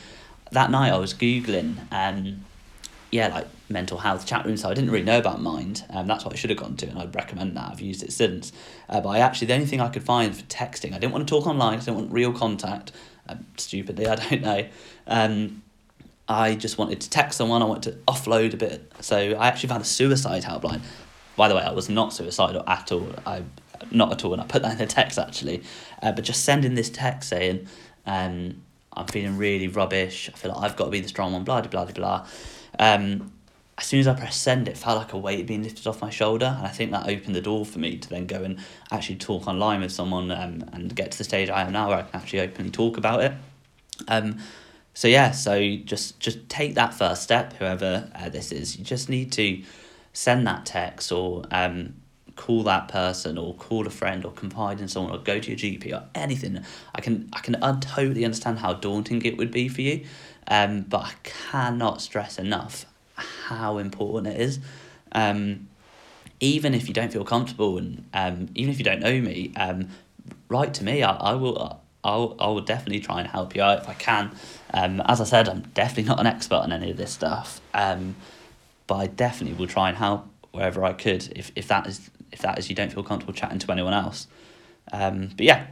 that 0.52 0.72
night 0.72 0.92
I 0.94 0.98
was 0.98 1.14
Googling, 1.14 1.76
um, 1.92 2.46
yeah, 3.12 3.28
like 3.28 3.48
mental 3.70 3.98
health 3.98 4.26
chat 4.26 4.46
rooms. 4.46 4.62
So 4.62 4.70
I 4.70 4.74
didn't 4.74 4.92
really 4.92 5.06
know 5.06 5.20
about 5.20 5.42
Mind. 5.42 5.84
Um, 5.90 6.08
that's 6.08 6.24
what 6.24 6.34
I 6.34 6.38
should 6.38 6.52
have 6.52 6.60
gone 6.60 6.78
to, 6.78 6.88
and 6.88 6.98
I'd 6.98 7.14
recommend 7.14 7.58
that. 7.58 7.72
I've 7.72 7.82
used 7.82 8.02
it 8.04 8.14
since. 8.14 8.54
Uh, 8.88 9.02
but 9.02 9.10
I 9.10 9.20
actually, 9.20 9.48
the 9.48 9.56
only 9.56 9.66
thing 9.66 9.82
I 9.82 9.90
could 9.90 10.04
find 10.04 10.36
for 10.36 10.44
texting, 10.44 10.94
I 10.94 11.00
didn't 11.00 11.12
want 11.12 11.28
to 11.28 11.32
talk 11.32 11.48
online, 11.48 11.74
I 11.74 11.82
didn't 11.82 11.96
want 11.96 12.12
real 12.12 12.32
contact 12.32 12.92
stupidly, 13.58 14.08
I 14.08 14.16
don't 14.16 14.42
know. 14.42 14.68
Um, 15.08 15.64
I 16.28 16.54
just 16.56 16.78
wanted 16.78 17.02
to 17.02 17.10
text 17.10 17.38
someone, 17.38 17.62
I 17.62 17.66
wanted 17.66 17.92
to 17.92 17.98
offload 18.08 18.54
a 18.54 18.58
bit. 18.58 18.92
So 19.02 19.18
I 19.18 19.48
actually 19.48 19.70
found 19.70 19.82
a 19.82 19.86
suicide 19.86 20.44
helpline. 20.44 20.82
By 21.36 21.48
the 21.48 21.56
way, 21.56 21.64
I 21.64 21.72
was 21.72 21.90
not 21.90 22.14
suicidal 22.14 22.64
at 22.68 22.92
all. 22.92 23.08
I 23.26 23.44
not 23.92 24.12
at 24.12 24.26
all, 24.26 24.34
and 24.34 24.42
I 24.42 24.46
put 24.46 24.62
that 24.62 24.74
in 24.74 24.78
the 24.78 24.86
text 24.86 25.18
actually. 25.18 25.64
Uh, 26.02 26.12
but 26.12 26.24
just 26.24 26.44
sending 26.44 26.76
this 26.76 26.90
text 26.90 27.30
saying, 27.30 27.68
um, 28.06 28.62
I'm 28.94 29.08
feeling 29.08 29.38
really 29.38 29.68
rubbish. 29.68 30.30
I 30.34 30.38
feel 30.38 30.52
like 30.52 30.64
I've 30.64 30.76
got 30.76 30.86
to 30.86 30.92
be 30.92 31.00
the 31.00 31.08
strong 31.08 31.34
one. 31.34 31.44
Blah 31.44 31.62
blah 31.62 31.86
blah 31.86 31.94
blah. 31.94 32.28
Um, 32.78 33.32
as 33.80 33.86
soon 33.86 34.02
as 34.02 34.08
I 34.08 34.14
pressed 34.14 34.42
send, 34.42 34.68
it 34.68 34.78
felt 34.78 34.98
like 34.98 35.14
a 35.14 35.18
weight 35.18 35.48
being 35.48 35.64
lifted 35.64 35.88
off 35.88 36.02
my 36.02 36.10
shoulder, 36.10 36.54
and 36.58 36.68
I 36.68 36.70
think 36.70 36.92
that 36.92 37.08
opened 37.08 37.34
the 37.34 37.42
door 37.42 37.66
for 37.66 37.80
me 37.80 37.96
to 37.98 38.10
then 38.10 38.28
go 38.28 38.44
and 38.44 38.60
actually 38.92 39.16
talk 39.16 39.48
online 39.48 39.80
with 39.80 39.94
someone 39.94 40.32
um, 40.32 40.66
and 40.74 40.94
get 40.94 41.12
to 41.12 41.18
the 41.18 41.24
stage 41.24 41.50
I 41.50 41.62
am 41.62 41.72
now 41.72 41.88
where 41.88 42.00
I 42.00 42.02
can 42.02 42.20
actually 42.20 42.42
openly 42.42 42.72
talk 42.72 42.98
about 42.98 43.24
it. 43.24 43.32
Um, 44.10 44.40
so 44.94 45.08
yeah, 45.08 45.32
so 45.32 45.78
just 45.78 46.20
just 46.20 46.50
take 46.50 46.76
that 46.76 46.94
first 46.94 47.24
step, 47.24 47.54
whoever 47.54 48.12
uh, 48.14 48.28
this 48.28 48.52
is. 48.52 48.78
You 48.78 48.84
just 48.84 49.08
need 49.08 49.32
to 49.34 49.64
send 50.12 50.46
that 50.46 50.66
text 50.66 51.10
or 51.14 51.46
um, 51.50 51.94
call 52.36 52.64
that 52.64 52.90
person 52.90 53.38
or 53.38 53.54
call 53.54 53.88
a 53.88 53.90
friend 53.90 54.26
or 54.26 54.34
confide 54.34 54.82
in 54.82 54.90
someone 54.90 55.14
or 55.14 55.20
go 55.20 55.40
to 55.40 55.50
your 55.52 55.58
GP 55.58 55.94
or 55.94 56.04
anything. 56.14 56.62
I 56.94 57.00
can 57.00 57.30
I 57.32 57.40
can 57.40 57.56
un- 57.62 57.80
totally 57.80 58.26
understand 58.26 58.60
how 58.60 58.74
daunting 58.74 59.22
it 59.22 59.38
would 59.38 59.52
be 59.52 59.70
for 59.70 59.80
you, 59.80 60.06
um, 60.50 60.82
but 60.82 61.00
I 61.00 61.14
cannot 61.24 62.02
stress 62.02 62.38
enough 62.38 62.86
how 63.20 63.78
important 63.78 64.34
it 64.34 64.42
is. 64.42 64.60
Um, 65.12 65.68
even 66.40 66.74
if 66.74 66.88
you 66.88 66.94
don't 66.94 67.12
feel 67.12 67.26
comfortable 67.26 67.78
and 67.78 68.06
um, 68.14 68.50
even 68.56 68.72
if 68.72 68.80
you 68.80 68.86
don't 68.86 69.02
know 69.02 69.20
me, 69.20 69.52
um, 69.58 69.90
write 70.48 70.74
to 70.76 70.84
me. 70.84 71.04
I, 71.04 71.16
I 71.16 71.34
will. 71.34 71.82
I'll, 72.02 72.38
I 72.40 72.48
will 72.48 72.62
definitely 72.62 73.02
try 73.02 73.20
and 73.20 73.28
help 73.28 73.58
you 73.58 73.62
out 73.62 73.80
if 73.80 73.90
I 73.90 73.94
can. 73.94 74.32
Um, 74.74 75.02
as 75.02 75.20
I 75.20 75.26
said, 75.26 75.50
I'm 75.50 75.64
definitely 75.74 76.06
not 76.06 76.22
an 76.22 76.28
expert 76.28 76.56
on 76.56 76.72
any 76.72 76.92
of 76.92 76.98
this 76.98 77.12
stuff. 77.12 77.60
Um, 77.74 78.16
but 78.88 78.96
I 78.96 79.08
definitely 79.08 79.58
will 79.58 79.68
try 79.68 79.90
and 79.90 79.98
help 79.98 80.26
wherever 80.52 80.84
I 80.86 80.94
could 80.94 81.32
if, 81.36 81.52
if 81.56 81.68
that 81.68 81.88
is 81.88 82.10
if 82.32 82.40
that 82.40 82.58
is 82.58 82.70
you 82.70 82.76
don't 82.76 82.92
feel 82.92 83.04
comfortable 83.04 83.34
chatting 83.34 83.60
to 83.60 83.72
anyone 83.72 83.94
else. 83.94 84.28
Um, 84.92 85.32
but 85.36 85.46
yeah, 85.46 85.68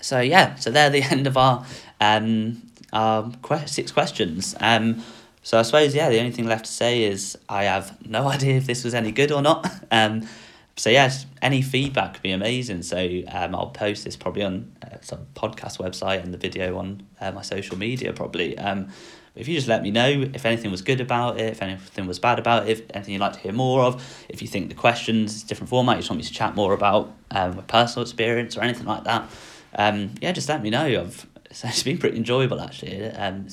so 0.00 0.20
yeah, 0.20 0.54
so 0.56 0.70
they're 0.70 0.90
the 0.90 1.02
end 1.10 1.26
of 1.26 1.36
our 1.36 1.66
um 2.00 2.62
our 2.92 3.32
six 3.66 3.90
questions. 3.90 4.54
Um, 4.60 5.02
so 5.42 5.58
I 5.58 5.62
suppose 5.62 5.94
yeah, 5.94 6.08
the 6.08 6.18
only 6.18 6.30
thing 6.30 6.46
left 6.46 6.66
to 6.66 6.72
say 6.72 7.04
is 7.04 7.36
I 7.48 7.64
have 7.64 8.06
no 8.06 8.28
idea 8.36 8.56
if 8.56 8.66
this 8.66 8.84
was 8.84 8.94
any 8.94 9.12
good 9.12 9.32
or 9.32 9.42
not. 9.42 9.70
Um, 9.92 10.26
so 10.74 10.88
yes, 10.88 11.26
any 11.42 11.60
feedback 11.60 12.14
would 12.14 12.22
be 12.22 12.30
amazing. 12.30 12.80
So 12.80 13.22
um, 13.30 13.54
I'll 13.54 13.68
post 13.68 14.04
this 14.04 14.16
probably 14.16 14.42
on 14.42 14.72
uh, 14.82 14.96
some 15.02 15.26
podcast 15.34 15.76
website 15.76 16.22
and 16.24 16.32
the 16.32 16.38
video 16.38 16.78
on 16.78 17.06
uh, 17.20 17.30
my 17.30 17.42
social 17.42 17.76
media 17.76 18.14
probably. 18.14 18.56
Um, 18.56 18.88
if 19.34 19.48
you 19.48 19.54
just 19.54 19.68
let 19.68 19.82
me 19.82 19.90
know 19.90 20.28
if 20.34 20.44
anything 20.44 20.70
was 20.70 20.82
good 20.82 21.00
about 21.00 21.38
it, 21.38 21.52
if 21.52 21.62
anything 21.62 22.06
was 22.06 22.18
bad 22.18 22.38
about 22.38 22.68
it, 22.68 22.70
if 22.70 22.82
anything 22.94 23.14
you'd 23.14 23.20
like 23.20 23.34
to 23.34 23.38
hear 23.38 23.52
more 23.52 23.82
of, 23.82 24.24
if 24.28 24.42
you 24.42 24.48
think 24.48 24.68
the 24.68 24.74
questions 24.74 25.42
different 25.42 25.70
format, 25.70 25.96
you 25.96 26.00
just 26.00 26.10
want 26.10 26.18
me 26.18 26.24
to 26.24 26.32
chat 26.32 26.54
more 26.54 26.72
about 26.74 27.14
um, 27.30 27.56
my 27.56 27.62
personal 27.62 28.02
experience 28.02 28.56
or 28.56 28.62
anything 28.62 28.86
like 28.86 29.04
that, 29.04 29.30
um, 29.74 30.12
yeah, 30.20 30.32
just 30.32 30.48
let 30.48 30.62
me 30.62 30.70
know. 30.70 30.84
I've 30.84 31.26
it's 31.50 31.82
been 31.82 31.98
pretty 31.98 32.16
enjoyable 32.16 32.60
actually. 32.60 33.04
Um, 33.06 33.48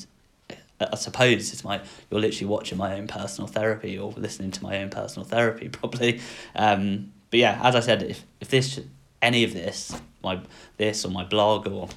I 0.80 0.94
suppose 0.96 1.52
it's 1.52 1.64
my 1.64 1.80
you're 2.10 2.20
literally 2.20 2.46
watching 2.46 2.78
my 2.78 2.98
own 2.98 3.06
personal 3.06 3.46
therapy 3.46 3.98
or 3.98 4.12
listening 4.12 4.50
to 4.52 4.62
my 4.62 4.78
own 4.82 4.90
personal 4.90 5.26
therapy 5.26 5.68
probably. 5.72 6.20
Um, 6.54 7.12
but 7.30 7.38
yeah, 7.38 7.60
as 7.62 7.74
I 7.74 7.80
said, 7.80 8.02
if 8.02 8.24
if 8.40 8.48
this 8.48 8.80
any 9.20 9.44
of 9.44 9.52
this 9.52 9.94
my 10.22 10.40
this 10.76 11.04
or 11.04 11.10
my 11.10 11.24
blog 11.24 11.66
or 11.66 11.88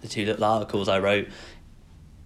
the 0.00 0.08
two 0.08 0.26
little 0.26 0.44
articles 0.44 0.88
I 0.88 0.98
wrote, 0.98 1.28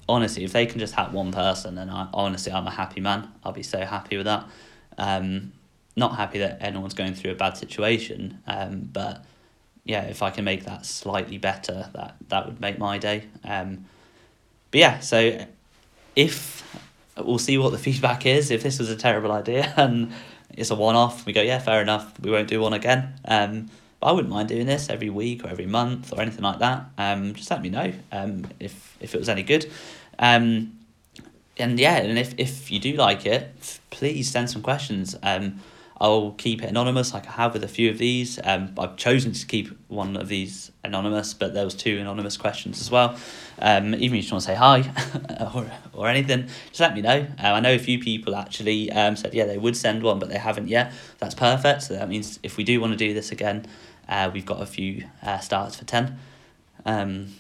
honestly, 0.09 0.45
if 0.45 0.53
they 0.53 0.67
can 0.67 0.79
just 0.79 0.95
help 0.95 1.13
one 1.13 1.33
person, 1.33 1.75
then 1.75 1.91
I 1.91 2.09
honestly 2.13 2.53
I'm 2.53 2.67
a 2.67 2.71
happy 2.71 3.01
man. 3.01 3.29
I'll 3.45 3.53
be 3.53 3.63
so 3.63 3.85
happy 3.85 4.17
with 4.17 4.27
that. 4.27 4.49
Um, 4.99 5.53
not 5.97 6.17
happy 6.17 6.39
that 6.39 6.59
anyone's 6.61 6.95
going 6.95 7.15
through 7.15 7.33
a 7.33 7.35
bad 7.35 7.57
situation, 7.57 8.39
um, 8.47 8.89
but 8.93 9.25
yeah, 9.85 10.03
if 10.03 10.23
I 10.23 10.31
can 10.31 10.45
make 10.45 10.65
that 10.65 10.87
slightly 10.87 11.39
better, 11.39 11.91
that 11.93 12.17
that 12.29 12.47
would 12.47 12.61
make 12.61 12.79
my 12.79 12.99
day. 12.99 13.25
Um, 13.45 13.87
but 14.71 14.79
yeah, 14.79 15.01
so 15.01 15.47
if 16.17 16.61
we'll 17.17 17.39
see 17.39 17.59
what 17.59 17.73
the 17.73 17.79
feedback 17.79 18.27
is. 18.27 18.51
If 18.51 18.63
this 18.63 18.79
was 18.79 18.91
a 18.91 18.97
terrible 18.97 19.33
idea 19.33 19.73
and 19.77 20.13
it's 20.51 20.71
a 20.71 20.75
one 20.75 20.97
off, 20.97 21.27
we 21.27 21.33
go, 21.33 21.43
yeah, 21.43 21.59
fair 21.59 21.83
enough. 21.83 22.19
We 22.21 22.31
won't 22.31 22.49
do 22.49 22.61
one 22.61 22.73
again. 22.73 23.15
Um, 23.25 23.71
but 24.01 24.09
I 24.09 24.13
wouldn't 24.13 24.33
mind 24.33 24.49
doing 24.49 24.67
this 24.67 24.89
every 24.89 25.11
week 25.11 25.45
or 25.45 25.49
every 25.49 25.67
month 25.67 26.13
or 26.13 26.21
anything 26.23 26.43
like 26.43 26.59
that. 26.61 26.87
Um, 26.97 27.35
just 27.35 27.51
let 27.51 27.61
me 27.61 27.69
know 27.69 27.93
um, 28.13 28.47
if 28.59 28.97
if 29.01 29.15
it 29.15 29.19
was 29.19 29.29
any 29.29 29.43
good. 29.43 29.71
Um, 30.19 30.79
and 31.59 31.79
yeah, 31.79 31.97
and 31.97 32.19
if, 32.19 32.35
if 32.39 32.71
you 32.71 32.79
do 32.79 32.95
like 32.95 33.27
it, 33.27 33.79
please 33.91 34.31
send 34.31 34.51
some 34.51 34.63
questions. 34.63 35.15
Um, 35.23 35.61
I'll 36.01 36.31
keep 36.33 36.63
it 36.63 36.71
anonymous 36.71 37.13
like 37.13 37.29
I 37.29 37.33
have 37.33 37.53
with 37.53 37.63
a 37.63 37.69
few 37.69 37.91
of 37.91 37.99
these. 37.99 38.39
Um, 38.43 38.73
I've 38.79 38.97
chosen 38.97 39.33
to 39.33 39.47
keep 39.47 39.69
one 39.89 40.17
of 40.17 40.29
these 40.29 40.73
anonymous, 40.83 41.35
but 41.35 41.53
there 41.53 41.65
was 41.65 41.75
two 41.75 41.99
anonymous 41.99 42.39
questions 42.39 42.81
as 42.81 42.91
well. 42.91 43.19
Um, 43.59 43.95
even 43.95 44.05
if 44.05 44.13
you 44.13 44.21
just 44.23 44.33
want 44.33 44.43
to 44.45 44.47
say 44.47 44.55
hi 44.55 45.51
or, 45.55 45.71
or 45.93 46.09
anything, 46.09 46.49
just 46.69 46.81
let 46.81 46.95
me 46.95 47.03
know. 47.03 47.27
Uh, 47.39 47.49
I 47.49 47.61
know 47.61 47.75
a 47.75 47.79
few 47.79 47.99
people 47.99 48.35
actually 48.35 48.91
um, 48.93 49.15
said, 49.15 49.35
yeah, 49.35 49.45
they 49.45 49.59
would 49.59 49.77
send 49.77 50.03
one, 50.03 50.19
but 50.19 50.31
they 50.31 50.39
haven't 50.39 50.69
yet. 50.69 50.91
That's 51.19 51.35
perfect. 51.35 51.83
So 51.83 51.95
that 51.95 52.09
means 52.09 52.41
if 52.43 52.57
we 52.57 52.65
do 52.65 52.81
want 52.81 52.95
to 52.95 52.97
do 52.97 53.13
this 53.13 53.31
again, 53.31 53.67
uh, 54.09 54.31
we've 54.33 54.47
got 54.47 54.63
a 54.63 54.67
few 54.67 55.05
uh, 55.23 55.39
starts 55.41 55.77
for 55.77 55.85
10. 55.85 56.19
Um, 56.87 57.35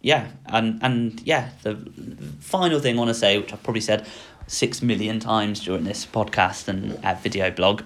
yeah, 0.00 0.28
and, 0.46 0.80
and 0.82 1.20
yeah, 1.20 1.50
the 1.62 1.76
final 2.40 2.80
thing 2.80 2.96
I 2.96 2.98
want 2.98 3.10
to 3.10 3.14
say, 3.14 3.38
which 3.38 3.52
I've 3.52 3.62
probably 3.62 3.82
said 3.82 4.06
six 4.52 4.82
million 4.82 5.18
times 5.18 5.60
during 5.60 5.84
this 5.84 6.04
podcast 6.04 6.68
and 6.68 7.02
uh, 7.02 7.14
video 7.14 7.50
blog. 7.50 7.82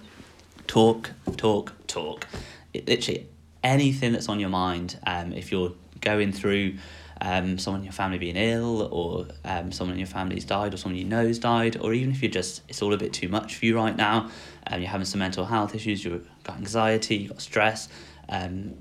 Talk, 0.67 1.13
talk, 1.37 1.73
talk. 1.87 2.27
It, 2.75 2.89
literally 2.89 3.29
anything 3.63 4.13
that's 4.13 4.29
on 4.29 4.41
your 4.41 4.49
mind. 4.49 4.99
Um, 5.07 5.33
if 5.33 5.53
you're 5.53 5.73
going 6.01 6.33
through 6.33 6.75
um, 7.21 7.57
someone 7.59 7.83
in 7.83 7.85
your 7.85 7.93
family 7.93 8.19
being 8.19 8.37
ill, 8.37 8.83
or 8.93 9.29
um, 9.45 9.71
someone 9.71 9.95
in 9.95 10.01
your 10.01 10.09
family's 10.09 10.45
died, 10.45 10.75
or 10.75 10.77
someone 10.77 10.99
you 10.99 11.05
know's 11.05 11.39
died, 11.39 11.77
or 11.81 11.95
even 11.95 12.11
if 12.11 12.21
you're 12.21 12.33
just 12.33 12.63
it's 12.69 12.83
all 12.83 12.93
a 12.93 12.97
bit 12.97 13.13
too 13.13 13.29
much 13.29 13.55
for 13.55 13.65
you 13.65 13.77
right 13.77 13.97
now, 13.97 14.29
and 14.65 14.75
um, 14.75 14.81
you're 14.81 14.91
having 14.91 15.07
some 15.07 15.21
mental 15.21 15.45
health 15.45 15.73
issues, 15.75 16.05
you've 16.05 16.29
got 16.43 16.57
anxiety, 16.57 17.17
you've 17.17 17.31
got 17.31 17.41
stress, 17.41 17.89
um, 18.29 18.75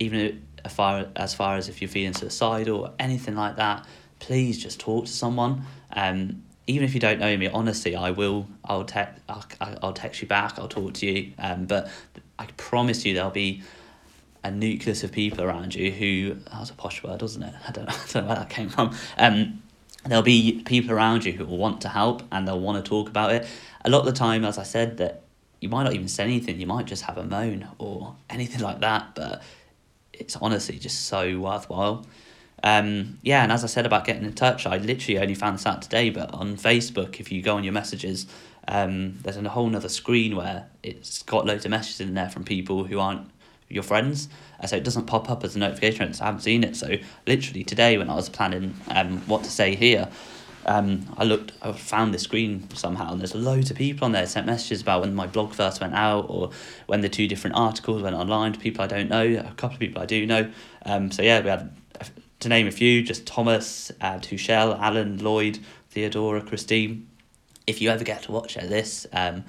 even 0.00 0.42
as 0.64 0.72
far 0.72 1.06
as 1.14 1.32
far 1.32 1.56
as 1.56 1.68
if 1.68 1.80
you're 1.80 1.88
feeling 1.88 2.12
suicidal 2.12 2.80
or 2.80 2.92
anything 2.98 3.36
like 3.36 3.56
that, 3.56 3.86
please 4.18 4.60
just 4.60 4.80
talk 4.80 5.04
to 5.06 5.12
someone. 5.12 5.62
Um, 5.92 6.42
even 6.66 6.84
if 6.84 6.94
you 6.94 7.00
don't 7.00 7.20
know 7.20 7.36
me, 7.36 7.48
honestly, 7.48 7.94
I 7.94 8.10
will. 8.10 8.46
I'll 8.64 8.84
text. 8.84 9.20
I'll, 9.28 9.44
I'll 9.82 9.92
text 9.92 10.22
you 10.22 10.28
back. 10.28 10.58
I'll 10.58 10.68
talk 10.68 10.94
to 10.94 11.06
you. 11.06 11.32
Um, 11.38 11.66
but 11.66 11.90
I 12.38 12.46
promise 12.56 13.04
you 13.04 13.14
there'll 13.14 13.30
be 13.30 13.62
a 14.42 14.50
nucleus 14.50 15.02
of 15.02 15.12
people 15.12 15.42
around 15.42 15.74
you 15.74 15.90
who 15.90 16.34
that 16.34 16.60
was 16.60 16.70
a 16.70 16.74
posh 16.74 17.02
word, 17.02 17.22
wasn't 17.22 17.44
it? 17.44 17.54
I 17.68 17.72
don't 17.72 17.86
know, 17.86 17.94
I 17.94 18.12
don't 18.12 18.22
know 18.22 18.28
where 18.28 18.36
that 18.36 18.50
came 18.50 18.68
from. 18.68 18.94
Um, 19.18 19.62
there'll 20.06 20.22
be 20.22 20.62
people 20.64 20.92
around 20.92 21.24
you 21.24 21.32
who 21.32 21.44
will 21.44 21.58
want 21.58 21.80
to 21.82 21.88
help 21.88 22.22
and 22.30 22.46
they'll 22.46 22.60
want 22.60 22.82
to 22.82 22.88
talk 22.88 23.08
about 23.08 23.32
it. 23.32 23.46
A 23.84 23.90
lot 23.90 24.00
of 24.00 24.06
the 24.06 24.12
time, 24.12 24.44
as 24.44 24.58
I 24.58 24.62
said, 24.62 24.98
that 24.98 25.22
you 25.60 25.68
might 25.68 25.84
not 25.84 25.94
even 25.94 26.08
say 26.08 26.24
anything. 26.24 26.60
You 26.60 26.66
might 26.66 26.86
just 26.86 27.04
have 27.04 27.16
a 27.16 27.24
moan 27.24 27.66
or 27.78 28.14
anything 28.28 28.60
like 28.60 28.80
that. 28.80 29.14
But 29.14 29.42
it's 30.12 30.36
honestly 30.36 30.78
just 30.78 31.06
so 31.06 31.38
worthwhile. 31.40 32.06
Um, 32.64 33.18
yeah, 33.22 33.42
and 33.42 33.52
as 33.52 33.62
I 33.62 33.66
said 33.66 33.84
about 33.84 34.06
getting 34.06 34.24
in 34.24 34.32
touch, 34.32 34.66
I 34.66 34.78
literally 34.78 35.18
only 35.20 35.34
found 35.34 35.58
this 35.58 35.66
out 35.66 35.82
today. 35.82 36.08
But 36.08 36.32
on 36.32 36.56
Facebook, 36.56 37.20
if 37.20 37.30
you 37.30 37.42
go 37.42 37.56
on 37.56 37.62
your 37.62 37.74
messages, 37.74 38.26
um, 38.66 39.18
there's 39.22 39.36
a 39.36 39.48
whole 39.50 39.74
other 39.76 39.90
screen 39.90 40.34
where 40.34 40.66
it's 40.82 41.22
got 41.22 41.44
loads 41.44 41.66
of 41.66 41.70
messages 41.70 42.00
in 42.00 42.14
there 42.14 42.30
from 42.30 42.42
people 42.42 42.84
who 42.84 42.98
aren't 42.98 43.30
your 43.68 43.82
friends. 43.82 44.30
Uh, 44.58 44.66
so 44.66 44.76
it 44.76 44.82
doesn't 44.82 45.04
pop 45.04 45.28
up 45.28 45.44
as 45.44 45.54
a 45.54 45.58
notification. 45.58 46.14
So 46.14 46.24
I 46.24 46.26
haven't 46.26 46.40
seen 46.40 46.64
it. 46.64 46.74
So 46.74 46.96
literally 47.26 47.64
today, 47.64 47.98
when 47.98 48.08
I 48.08 48.14
was 48.14 48.30
planning 48.30 48.74
um, 48.88 49.20
what 49.26 49.44
to 49.44 49.50
say 49.50 49.74
here, 49.74 50.08
um, 50.64 51.06
I 51.18 51.24
looked, 51.24 51.52
I 51.60 51.70
found 51.72 52.14
the 52.14 52.18
screen 52.18 52.66
somehow, 52.70 53.12
and 53.12 53.20
there's 53.20 53.34
loads 53.34 53.70
of 53.70 53.76
people 53.76 54.06
on 54.06 54.12
there 54.12 54.24
sent 54.24 54.46
messages 54.46 54.80
about 54.80 55.02
when 55.02 55.14
my 55.14 55.26
blog 55.26 55.52
first 55.52 55.82
went 55.82 55.92
out, 55.92 56.24
or 56.30 56.48
when 56.86 57.02
the 57.02 57.10
two 57.10 57.28
different 57.28 57.56
articles 57.56 58.00
went 58.00 58.16
online 58.16 58.54
to 58.54 58.58
people 58.58 58.82
I 58.82 58.86
don't 58.86 59.10
know, 59.10 59.26
a 59.26 59.52
couple 59.58 59.74
of 59.74 59.80
people 59.80 60.00
I 60.00 60.06
do 60.06 60.24
know. 60.24 60.50
Um, 60.86 61.10
so 61.10 61.20
yeah, 61.20 61.42
we 61.42 61.50
had 61.50 61.70
to 62.44 62.48
name 62.50 62.66
a 62.66 62.70
few, 62.70 63.02
just 63.02 63.26
Thomas, 63.26 63.90
uh, 64.00 64.18
Tuchel, 64.18 64.78
Alan, 64.78 65.18
Lloyd, 65.18 65.58
Theodora, 65.90 66.42
Christine. 66.42 67.08
If 67.66 67.80
you 67.80 67.90
ever 67.90 68.04
get 68.04 68.22
to 68.24 68.32
watch 68.32 68.54
this, 68.54 69.06
um, 69.12 69.44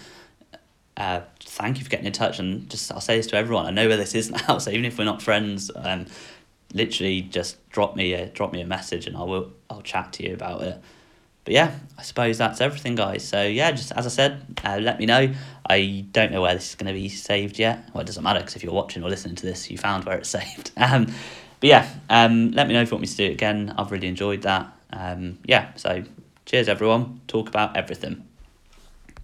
uh, 0.95 1.21
thank 1.41 1.77
you 1.77 1.83
for 1.83 1.89
getting 1.89 2.05
in 2.05 2.13
touch, 2.13 2.39
and 2.39 2.69
just 2.69 2.91
I'll 2.91 3.01
say 3.01 3.17
this 3.17 3.27
to 3.27 3.35
everyone. 3.35 3.65
I 3.65 3.71
know 3.71 3.87
where 3.87 3.97
this 3.97 4.15
is 4.15 4.31
now, 4.47 4.57
so 4.57 4.71
even 4.71 4.85
if 4.85 4.97
we're 4.97 5.03
not 5.03 5.21
friends, 5.21 5.69
um, 5.75 6.05
literally 6.73 7.21
just 7.21 7.57
drop 7.69 7.95
me 7.95 8.13
a 8.13 8.27
drop 8.27 8.53
me 8.53 8.61
a 8.61 8.65
message, 8.65 9.07
and 9.07 9.17
I 9.17 9.23
will 9.23 9.51
I'll 9.69 9.81
chat 9.81 10.13
to 10.13 10.27
you 10.27 10.33
about 10.33 10.61
it. 10.61 10.81
But 11.43 11.53
yeah, 11.53 11.77
I 11.97 12.01
suppose 12.01 12.37
that's 12.37 12.61
everything, 12.61 12.95
guys. 12.95 13.27
So 13.27 13.43
yeah, 13.43 13.71
just 13.71 13.91
as 13.91 14.05
I 14.05 14.09
said, 14.09 14.41
uh, 14.63 14.79
let 14.81 14.99
me 14.99 15.05
know. 15.05 15.33
I 15.69 16.05
don't 16.13 16.31
know 16.31 16.41
where 16.41 16.55
this 16.55 16.69
is 16.69 16.75
going 16.75 16.93
to 16.93 16.99
be 16.99 17.09
saved 17.09 17.59
yet. 17.59 17.89
Well, 17.93 18.01
it 18.01 18.07
doesn't 18.07 18.23
matter 18.23 18.39
because 18.39 18.55
if 18.55 18.63
you're 18.63 18.73
watching 18.73 19.03
or 19.03 19.09
listening 19.09 19.35
to 19.35 19.45
this, 19.45 19.69
you 19.69 19.77
found 19.77 20.05
where 20.05 20.17
it's 20.17 20.29
saved. 20.39 20.71
Um, 20.77 21.07
but 21.65 21.69
yeah, 21.69 21.89
um, 22.11 22.51
let 22.51 22.67
me 22.67 22.75
know 22.75 22.81
if 22.83 22.91
you 22.91 22.95
want 22.95 23.01
me 23.01 23.07
to 23.07 23.17
do 23.17 23.25
it 23.25 23.31
again. 23.31 23.73
I've 23.75 23.91
really 23.91 24.07
enjoyed 24.07 24.43
that. 24.43 24.71
Um, 24.93 25.39
yeah, 25.45 25.73
so 25.75 26.03
cheers, 26.45 26.69
everyone. 26.69 27.21
Talk 27.25 27.49
about 27.49 27.75
everything. 27.75 28.24